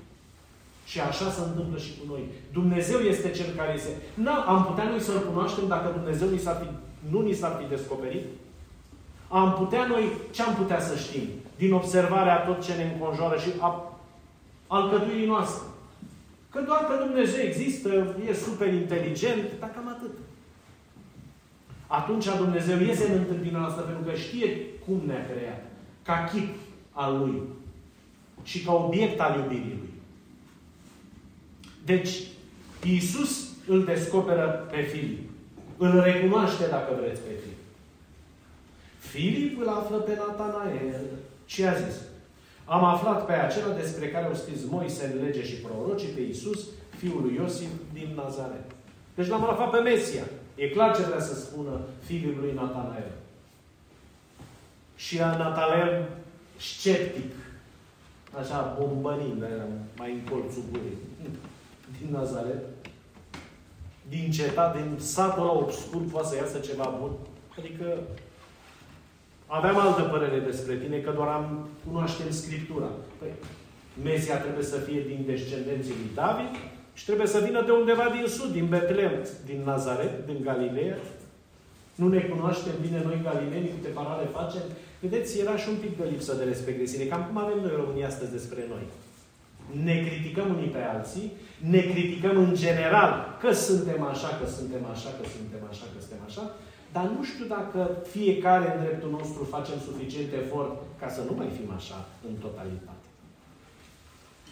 Și 0.85 1.01
așa 1.01 1.31
se 1.31 1.41
întâmplă 1.41 1.79
și 1.79 1.93
cu 1.99 2.05
noi. 2.13 2.23
Dumnezeu 2.53 2.99
este 2.99 3.31
Cel 3.31 3.55
care 3.57 3.73
este... 3.75 3.91
Nu, 4.15 4.31
am 4.31 4.65
putea 4.65 4.89
noi 4.89 5.01
să-L 5.01 5.27
cunoaștem 5.29 5.69
dacă 5.69 5.93
Dumnezeu 5.99 6.29
ni 6.29 6.39
s-ar 6.39 6.57
fi, 6.61 6.69
nu 7.11 7.21
ni 7.21 7.33
s-ar 7.33 7.61
fi 7.61 7.69
descoperit? 7.69 8.25
Am 9.29 9.55
putea 9.55 9.87
noi, 9.87 10.05
ce 10.31 10.43
am 10.43 10.55
putea 10.55 10.81
să 10.81 10.97
știm? 10.97 11.29
Din 11.57 11.73
observarea 11.73 12.35
a 12.35 12.47
tot 12.47 12.65
ce 12.65 12.73
ne 12.73 12.91
înconjoară 12.93 13.39
și 13.39 13.49
a 13.61 13.98
alcătuirii 14.69 15.27
noastre. 15.27 15.67
Că 16.51 16.61
doar 16.61 16.81
că 16.85 17.05
Dumnezeu 17.05 17.41
există, 17.45 18.17
e 18.29 18.35
super 18.35 18.73
inteligent, 18.73 19.45
dar 19.61 19.71
cam 19.71 19.89
atât 19.89 20.11
atunci 21.89 22.37
Dumnezeu 22.37 22.81
iese 22.81 23.07
în 23.07 23.19
întâmpinarea 23.19 23.61
noastră 23.61 23.83
pentru 23.83 24.11
că 24.11 24.17
știe 24.17 24.57
cum 24.87 25.03
ne-a 25.07 25.27
creat. 25.27 25.65
Ca 26.03 26.29
chip 26.33 26.55
al 26.93 27.19
Lui. 27.19 27.43
Și 28.43 28.65
ca 28.65 28.73
obiect 28.73 29.21
al 29.21 29.39
iubirii 29.39 29.79
Lui. 29.79 29.91
Deci, 31.85 32.19
Iisus 32.85 33.49
îl 33.67 33.85
descoperă 33.85 34.69
pe 34.71 34.81
Filip. 34.81 35.31
Îl 35.77 36.01
recunoaște, 36.01 36.67
dacă 36.71 36.95
vreți, 37.01 37.21
pe 37.21 37.31
Filip. 37.43 37.59
Filip 38.99 39.61
îl 39.61 39.69
află 39.69 39.97
pe 39.97 40.15
Natanael. 40.17 41.05
Ce 41.45 41.67
a 41.67 41.75
zis? 41.75 41.97
Am 42.69 42.85
aflat 42.85 43.27
pe 43.27 43.33
acela 43.33 43.75
despre 43.75 44.09
care 44.09 44.25
au 44.25 44.35
scris 44.35 44.65
Moise 44.71 45.13
în 45.15 45.25
lege 45.25 45.45
și 45.45 45.55
prorocii 45.55 46.09
pe 46.09 46.21
Iisus, 46.21 46.67
fiul 46.97 47.23
lui 47.23 47.35
Iosif 47.35 47.71
din 47.93 48.13
Nazaret. 48.17 48.71
Deci 49.15 49.27
l-am 49.27 49.45
aflat 49.45 49.71
pe 49.71 49.79
Mesia. 49.79 50.23
E 50.55 50.69
clar 50.69 50.97
ce 50.97 51.03
vrea 51.03 51.21
să 51.21 51.35
spună 51.35 51.81
fiul 52.05 52.37
lui 52.41 52.53
Natanael. 52.55 53.11
Și 54.97 55.21
a 55.21 55.37
Natanael 55.37 56.09
sceptic, 56.57 57.33
așa 58.39 58.77
bombănind, 58.79 59.45
mai 59.97 60.13
în 60.13 60.21
colțul 60.31 60.63
gurii, 60.71 60.99
din 61.99 62.09
Nazaret, 62.11 62.63
din 64.09 64.31
cetate, 64.31 64.79
din 64.79 64.99
satul 64.99 65.43
ăla 65.43 65.53
obscur, 65.53 66.03
poate 66.11 66.29
să 66.29 66.37
iasă 66.37 66.59
ceva 66.59 66.97
bun. 67.01 67.11
Adică 67.59 67.99
aveam 69.57 69.77
altă 69.79 70.03
părere 70.03 70.39
despre 70.51 70.75
tine, 70.83 70.97
că 70.97 71.11
doar 71.11 71.29
am 71.29 71.69
cunoaștem 71.87 72.31
Scriptura. 72.31 72.91
Păi, 73.19 73.33
Mesia 74.03 74.37
trebuie 74.45 74.65
să 74.65 74.79
fie 74.87 75.01
din 75.11 75.21
descendenții 75.27 75.99
lui 76.01 76.11
David, 76.15 76.53
și 76.99 77.05
trebuie 77.09 77.27
să 77.35 77.45
vină 77.47 77.61
de 77.65 77.73
undeva 77.81 78.07
din 78.17 78.27
sud, 78.37 78.51
din 78.59 78.67
Betlehem, 78.73 79.17
din 79.51 79.61
Nazaret, 79.71 80.15
din 80.29 80.39
Galileea. 80.49 80.99
Nu 82.01 82.07
ne 82.09 82.21
cunoaștem 82.31 82.77
bine 82.85 83.01
noi 83.09 83.19
galilenii, 83.29 83.75
câte 83.77 83.97
parale 83.99 84.27
facem. 84.39 84.65
Vedeți, 85.05 85.41
era 85.45 85.55
și 85.63 85.69
un 85.73 85.79
pic 85.85 85.93
de 85.99 86.05
lipsă 86.13 86.33
de 86.41 86.45
respect 86.53 86.79
de 86.79 86.91
sine. 86.93 87.05
Cam 87.05 87.23
cum 87.27 87.37
avem 87.39 87.59
noi 87.63 87.81
România 87.83 88.07
astăzi 88.13 88.37
despre 88.39 88.63
noi. 88.73 88.85
Ne 89.87 89.95
criticăm 90.07 90.49
unii 90.57 90.75
pe 90.77 90.83
alții, 90.95 91.27
ne 91.75 91.81
criticăm 91.91 92.37
în 92.47 92.53
general 92.65 93.13
că 93.43 93.51
suntem 93.67 94.01
așa, 94.13 94.31
că 94.39 94.47
suntem 94.57 94.83
așa, 94.95 95.11
că 95.17 95.25
suntem 95.35 95.63
așa, 95.71 95.87
că 95.93 95.99
suntem 96.05 96.23
așa, 96.29 96.45
dar 96.93 97.05
nu 97.05 97.25
știu 97.25 97.45
dacă 97.45 97.97
fiecare 98.11 98.75
în 98.75 98.85
dreptul 98.85 99.11
nostru 99.11 99.45
facem 99.45 99.79
suficient 99.85 100.33
efort 100.33 100.83
ca 101.01 101.09
să 101.09 101.21
nu 101.21 101.33
mai 101.37 101.49
fim 101.57 101.71
așa 101.77 102.07
în 102.29 102.35
totalitate. 102.35 103.07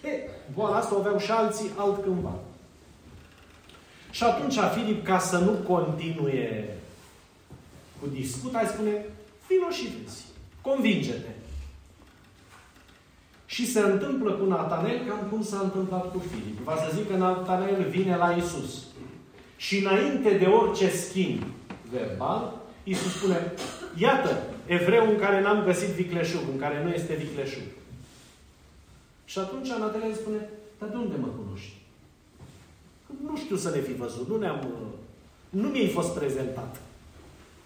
E, 0.05 0.31
boala 0.55 0.77
asta 0.77 0.95
o 0.95 0.99
aveau 0.99 1.19
și 1.19 1.31
alții 1.31 1.71
altcândva. 1.77 2.35
Și 4.11 4.25
atunci 4.25 4.59
Filip, 4.75 5.05
ca 5.05 5.19
să 5.19 5.39
nu 5.39 5.53
continue 5.53 6.77
cu 8.01 8.07
disputa, 8.07 8.59
îi 8.59 8.69
spune, 8.69 9.05
vino 9.49 9.71
și 9.71 9.87
vezi, 9.87 10.25
convinge-te. 10.61 11.31
Și 13.47 13.71
se 13.71 13.81
întâmplă 13.81 14.33
cu 14.33 14.45
Natanel 14.45 15.07
cam 15.09 15.19
cum 15.31 15.43
s-a 15.43 15.61
întâmplat 15.63 16.13
cu 16.13 16.19
Filip. 16.19 16.59
Va 16.59 16.77
să 16.77 16.97
zic 16.97 17.11
că 17.11 17.17
Natanel 17.17 17.89
vine 17.89 18.17
la 18.17 18.31
Isus. 18.31 18.85
Și 19.57 19.79
înainte 19.79 20.39
de 20.39 20.45
orice 20.45 20.91
schimb 20.91 21.43
verbal, 21.91 22.55
Isus 22.85 23.17
spune, 23.17 23.53
iată, 23.97 24.43
evreu 24.67 25.11
în 25.11 25.19
care 25.19 25.41
n-am 25.41 25.65
găsit 25.65 25.89
vicleșug, 25.89 26.41
în 26.53 26.59
care 26.59 26.83
nu 26.83 26.91
este 26.91 27.15
vicleșug. 27.15 27.63
Și 29.25 29.39
atunci 29.39 29.69
Natanel 29.69 30.15
spune, 30.15 30.49
dar 30.79 30.89
de 30.89 30.97
unde 30.97 31.17
mă 31.17 31.27
cunoști? 31.27 31.73
Nu 33.23 33.37
știu 33.37 33.57
să 33.57 33.71
ne 33.71 33.81
fi 33.81 33.93
văzut, 33.93 34.29
nu 34.29 34.37
ne-am... 34.37 34.69
Nu 35.51 35.69
mi-ai 35.69 35.89
fost 35.89 36.19
prezentat. 36.19 36.77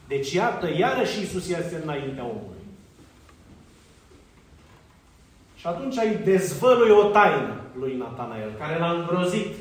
Deci 0.08 0.32
iată, 0.32 0.68
iarăși 0.76 1.18
Iisus 1.18 1.48
este 1.48 1.80
înaintea 1.82 2.24
omului. 2.24 2.58
Și 5.54 5.66
atunci 5.66 5.96
îi 5.96 6.20
dezvălui 6.24 6.90
o 6.90 7.04
taină 7.04 7.60
lui 7.78 7.96
Natanael, 7.96 8.52
care 8.58 8.78
l-a 8.78 8.92
îngrozit. 8.92 9.54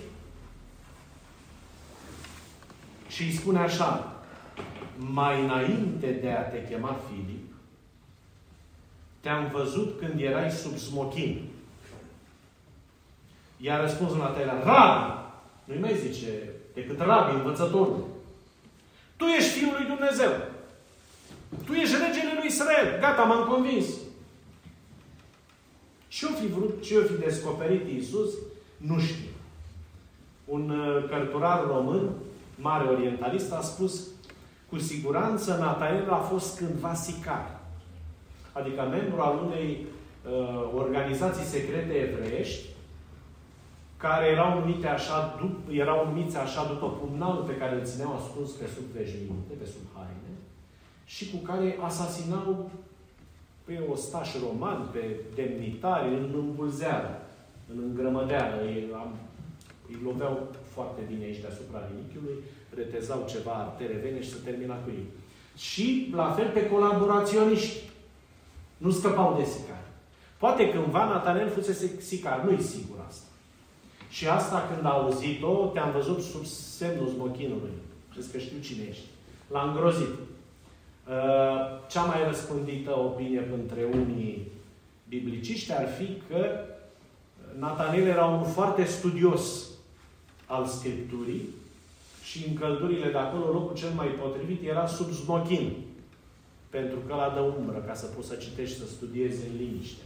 Și 3.08 3.24
îi 3.24 3.32
spune 3.32 3.60
așa, 3.60 4.09
mai 5.00 5.44
înainte 5.44 6.12
de 6.12 6.30
a 6.30 6.42
te 6.42 6.68
chema 6.68 7.00
Filip, 7.08 7.54
te-am 9.20 9.50
văzut 9.52 10.00
când 10.00 10.22
erai 10.22 10.52
sub 10.52 10.78
smochin. 10.78 11.50
I-a 13.58 13.82
răspuns 13.82 14.14
Natanael, 14.14 14.64
Rabi! 14.64 15.20
Nu-i 15.64 15.80
mai 15.80 15.98
zice 15.98 16.30
decât 16.74 17.00
Rabi, 17.00 17.36
învățătorul. 17.36 18.08
Tu 19.16 19.26
ești 19.26 19.50
Fiul 19.50 19.76
lui 19.78 19.86
Dumnezeu. 19.86 20.32
Tu 21.66 21.74
ești 21.74 21.96
regele 21.96 22.34
lui 22.38 22.48
Israel. 22.48 23.00
Gata, 23.00 23.24
m-am 23.24 23.48
convins. 23.48 23.86
Ce-o 26.08 26.30
fi 26.30 26.48
vrut, 26.48 26.84
ce-o 26.84 27.02
fi 27.02 27.14
descoperit 27.14 27.88
Iisus, 27.88 28.34
nu 28.78 29.00
știu. 29.00 29.30
Un 30.46 30.70
uh, 30.70 31.10
cărturar 31.10 31.66
român, 31.68 32.10
mare 32.56 32.88
orientalist, 32.88 33.52
a 33.52 33.62
spus 33.62 34.08
cu 34.70 34.78
siguranță 34.80 35.56
Natael 35.56 36.10
a 36.10 36.18
fost 36.18 36.58
cândva 36.58 36.94
sicar. 36.94 37.60
Adică 38.52 38.82
membru 38.82 39.22
al 39.22 39.40
unei 39.46 39.86
uh, 39.86 40.72
organizații 40.76 41.44
secrete 41.44 41.94
evreiești 41.94 42.66
care 43.98 44.26
erau 44.26 44.60
numite 44.60 44.88
așa, 44.88 45.40
dup- 45.40 45.72
erau 45.72 46.06
numiți 46.06 46.38
așa 46.38 46.66
după 46.66 46.88
pumnalul 46.90 47.44
pe 47.44 47.58
care 47.58 47.76
îl 47.76 47.86
țineau 47.86 48.16
ascuns 48.16 48.52
pe 48.52 48.66
sub 48.76 48.84
veșminte, 48.84 49.54
pe 49.60 49.66
sub 49.66 49.86
haine, 49.96 50.34
și 51.06 51.32
cu 51.32 51.38
care 51.38 51.78
asasinau 51.82 52.70
pe 53.64 53.80
ostași 53.92 54.38
romani, 54.48 54.86
pe 54.92 55.16
demnitari, 55.36 56.08
în 56.08 56.34
îmbulzeală, 56.34 57.22
în 57.74 57.84
îngrămădeală. 57.88 58.62
Ei, 59.90 59.96
am, 59.96 60.02
îi 60.02 60.06
loveau 60.12 60.48
foarte 60.74 61.02
bine 61.08 61.24
aici 61.24 61.42
deasupra 61.42 61.88
rinichiului, 61.90 62.44
retezau 62.76 63.26
ceva 63.30 63.52
artere 63.52 64.00
vene 64.04 64.22
și 64.22 64.30
se 64.30 64.38
termina 64.44 64.76
cu 64.76 64.90
ei. 64.90 65.06
Și, 65.58 66.12
la 66.16 66.32
fel, 66.32 66.50
pe 66.50 66.70
colaboraționiști. 66.70 67.90
Nu 68.78 68.92
scăpau 68.92 69.38
de 69.38 69.44
sicar. 69.44 69.84
Poate 70.38 70.70
cândva 70.70 71.06
Natanel 71.06 71.50
fusese 71.50 72.02
sicar, 72.02 72.44
nu-i 72.44 72.62
sigur 72.62 73.06
asta. 73.08 73.26
Și 74.10 74.28
asta 74.28 74.70
când 74.74 74.86
a 74.86 74.90
auzit-o, 74.90 75.66
te-am 75.66 75.92
văzut 75.92 76.22
sub 76.22 76.46
semnul 76.46 77.08
smochinului. 77.08 77.72
Crezi 78.12 78.32
că 78.32 78.38
știu 78.38 78.60
cine 78.60 78.84
ești. 78.90 79.06
L-a 79.48 79.62
îngrozit. 79.62 80.08
Uh, 80.08 81.16
cea 81.90 82.04
mai 82.04 82.26
răspândită 82.28 83.00
opinie 83.00 83.48
între 83.54 83.84
unii 83.94 84.52
bibliciști 85.08 85.74
ar 85.74 85.88
fi 85.88 86.22
că 86.30 86.66
Natanel 87.60 88.08
era 88.08 88.26
un 88.26 88.44
foarte 88.44 88.84
studios 88.84 89.69
al 90.56 90.66
Scripturii 90.76 91.44
și 92.30 92.38
în 92.48 92.54
căldurile 92.62 93.10
de 93.12 93.18
acolo, 93.18 93.46
locul 93.52 93.76
cel 93.76 93.94
mai 94.00 94.08
potrivit 94.08 94.62
era 94.74 94.86
sub 94.88 95.10
smochin. 95.22 95.66
Pentru 96.70 97.00
că 97.08 97.14
la 97.22 97.30
dă 97.36 97.42
umbră, 97.58 97.80
ca 97.88 97.94
să 98.02 98.06
poți 98.06 98.28
să 98.28 98.36
citești, 98.36 98.80
să 98.80 98.86
studiezi 98.88 99.48
în 99.48 99.54
liniște. 99.62 100.04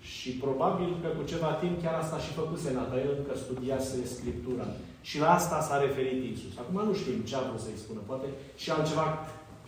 Și 0.00 0.30
probabil 0.30 0.90
că 1.02 1.08
cu 1.16 1.22
ceva 1.32 1.52
timp 1.62 1.82
chiar 1.82 1.94
asta 1.94 2.18
și 2.18 2.38
făcuse 2.40 2.72
Natanael, 2.72 3.16
că 3.28 3.34
studiase 3.38 3.96
Scriptura. 4.14 4.66
Și 5.08 5.18
la 5.18 5.34
asta 5.34 5.60
s-a 5.60 5.80
referit 5.80 6.18
Isus. 6.24 6.54
Acum 6.58 6.78
nu 6.88 6.94
știm 6.94 7.18
ce 7.28 7.36
a 7.36 7.46
vrut 7.48 7.60
să-i 7.60 7.82
spună. 7.84 8.00
Poate 8.06 8.26
și 8.56 8.70
altceva 8.70 9.06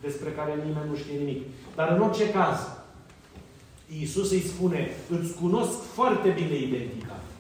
despre 0.01 0.31
care 0.31 0.53
nimeni 0.67 0.91
nu 0.91 0.97
știe 0.97 1.19
nimic. 1.19 1.41
Dar 1.77 1.89
în 1.95 2.01
orice 2.01 2.31
caz, 2.31 2.59
Iisus 3.99 4.31
îi 4.31 4.49
spune, 4.53 4.89
îți 5.09 5.35
cunosc 5.35 5.79
foarte 5.99 6.29
bine 6.29 6.57
identitatea. 6.57 7.31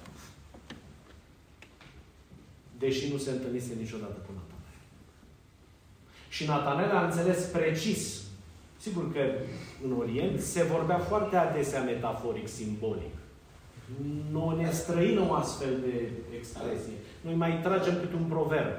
Deși 2.83 3.13
nu 3.13 3.19
se 3.19 3.31
întâlnise 3.31 3.73
niciodată 3.79 4.19
cu 4.27 4.33
Natanael. 4.39 4.83
Și 6.29 6.47
Natanael 6.47 6.91
a 6.97 7.05
înțeles 7.05 7.45
precis. 7.45 8.23
Sigur 8.77 9.13
că 9.13 9.21
în 9.85 9.93
Orient 9.99 10.41
se 10.41 10.63
vorbea 10.63 10.99
foarte 10.99 11.37
adesea 11.37 11.83
metaforic, 11.83 12.49
simbolic. 12.49 13.15
Nu 14.31 14.57
ne 14.57 14.71
străină 14.71 15.21
o 15.29 15.33
astfel 15.33 15.75
de 15.81 16.11
expresie. 16.37 16.97
Noi 17.21 17.35
mai 17.35 17.61
tragem 17.63 17.95
câte 18.01 18.15
un 18.15 18.29
proverb 18.29 18.73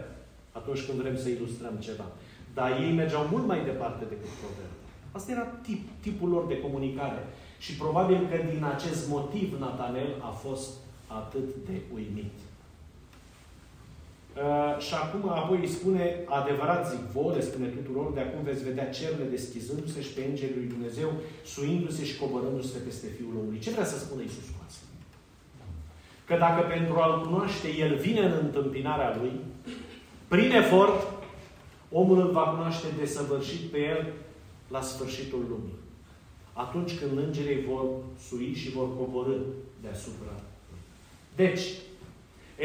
atunci 0.52 0.86
când 0.86 1.02
vrem 1.02 1.18
să 1.18 1.30
ilustrăm 1.30 1.76
ceva. 1.80 2.06
Dar 2.54 2.82
ei 2.82 2.94
mergeau 2.94 3.28
mult 3.32 3.46
mai 3.46 3.64
departe 3.64 4.04
decât 4.10 4.32
proverb. 4.42 4.74
Asta 5.12 5.32
era 5.32 5.42
tip, 5.42 5.82
tipul 6.00 6.30
lor 6.30 6.46
de 6.48 6.60
comunicare. 6.60 7.28
Și 7.60 7.76
probabil 7.76 8.28
că 8.30 8.38
din 8.54 8.64
acest 8.64 9.08
motiv 9.08 9.60
Natanel 9.60 10.16
a 10.22 10.30
fost 10.30 10.70
atât 11.08 11.48
de 11.66 11.82
uimit. 11.94 12.34
Uh, 14.36 14.82
și 14.86 14.94
acum 14.94 15.30
apoi 15.30 15.58
îi 15.60 15.68
spune, 15.68 16.24
adevărat 16.26 16.90
zic 16.90 17.00
vouă, 17.00 17.34
le 17.34 17.42
spune 17.42 17.68
tuturor, 17.68 18.14
de 18.14 18.20
acum 18.20 18.44
veți 18.44 18.64
vedea 18.64 18.90
cerurile 18.90 19.30
deschizându-se 19.30 20.02
și 20.02 20.14
pe 20.14 20.24
Îngerul 20.30 20.56
lui 20.58 20.68
Dumnezeu, 20.68 21.10
suindu-se 21.46 22.04
și 22.06 22.18
coborându-se 22.18 22.78
peste 22.78 23.08
Fiul 23.18 23.38
omului. 23.40 23.60
Ce 23.60 23.70
vrea 23.70 23.86
să 23.86 23.98
spună 24.00 24.22
Iisus 24.22 24.48
cu 24.50 24.64
asta? 24.68 24.86
Că 26.26 26.36
dacă 26.38 26.62
pentru 26.68 26.96
a-L 26.96 27.22
cunoaște 27.22 27.68
El 27.78 27.96
vine 27.96 28.20
în 28.20 28.36
întâmpinarea 28.42 29.18
Lui, 29.20 29.32
prin 30.28 30.52
efort, 30.52 31.08
omul 31.92 32.20
îl 32.20 32.32
va 32.32 32.42
cunoaște 32.42 32.88
desăvârșit 33.00 33.62
pe 33.72 33.78
El 33.78 34.14
la 34.68 34.82
sfârșitul 34.82 35.46
lumii. 35.50 35.80
Atunci 36.54 37.00
când 37.00 37.18
îngerii 37.18 37.66
vor 37.66 37.86
sui 38.28 38.54
și 38.54 38.72
vor 38.72 38.98
coborâ 38.98 39.36
deasupra. 39.82 40.36
Deci, 41.36 41.62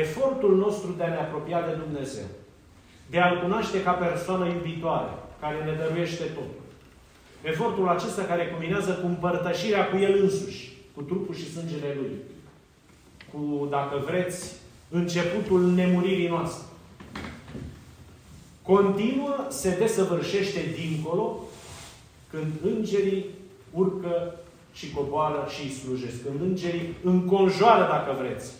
efortul 0.02 0.56
nostru 0.56 0.94
de 0.96 1.02
a 1.02 1.08
ne 1.08 1.16
apropia 1.16 1.60
de 1.68 1.74
Dumnezeu, 1.84 2.28
de 3.10 3.20
a-L 3.20 3.40
cunoaște 3.40 3.82
ca 3.82 3.92
persoană 3.92 4.46
iubitoare, 4.46 5.10
care 5.40 5.64
ne 5.64 5.72
dăruiește 5.72 6.24
tot. 6.24 6.52
Efortul 7.42 7.88
acesta 7.88 8.22
care 8.22 8.50
combinează 8.50 8.92
cu 8.92 9.06
împărtășirea 9.06 9.88
cu 9.88 9.96
El 9.96 10.22
însuși, 10.22 10.72
cu 10.94 11.02
trupul 11.02 11.34
și 11.34 11.52
sângele 11.52 11.96
Lui, 12.00 12.14
cu, 13.32 13.66
dacă 13.70 14.02
vreți, 14.06 14.54
începutul 14.88 15.62
nemuririi 15.66 16.28
noastre. 16.28 16.66
Continuă, 18.62 19.46
se 19.48 19.76
desăvârșește 19.78 20.60
dincolo, 20.80 21.44
când 22.30 22.52
îngerii 22.64 23.26
urcă 23.72 24.34
și 24.72 24.90
coboară 24.90 25.46
și 25.54 25.62
îi 25.62 25.70
slujesc. 25.70 26.22
Când 26.22 26.40
îngerii 26.40 26.94
înconjoară, 27.04 27.82
dacă 27.82 28.16
vreți, 28.18 28.52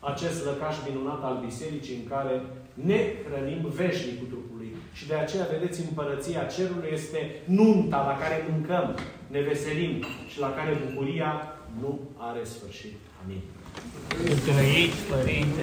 acest 0.00 0.44
lăcaș 0.44 0.74
minunat 0.88 1.22
al 1.24 1.42
bisericii 1.44 1.96
în 1.96 2.08
care 2.08 2.42
ne 2.74 3.00
hrănim 3.26 3.62
veșnic 3.80 4.18
cu 4.18 4.24
trupul 4.24 4.56
lui. 4.56 4.72
Și 4.92 5.06
de 5.06 5.14
aceea, 5.14 5.46
vedeți, 5.50 5.80
împărăția 5.80 6.42
cerului 6.44 6.90
este 6.92 7.20
nunta 7.44 8.00
la 8.10 8.16
care 8.22 8.46
mâncăm, 8.50 8.98
ne 9.26 9.40
veselim 9.40 10.04
și 10.28 10.38
la 10.38 10.50
care 10.54 10.82
bucuria 10.86 11.32
nu 11.80 12.00
are 12.16 12.44
sfârșit. 12.44 12.96
Amin. 13.24 13.40
Trăiți, 14.44 15.00
Părinte! 15.10 15.62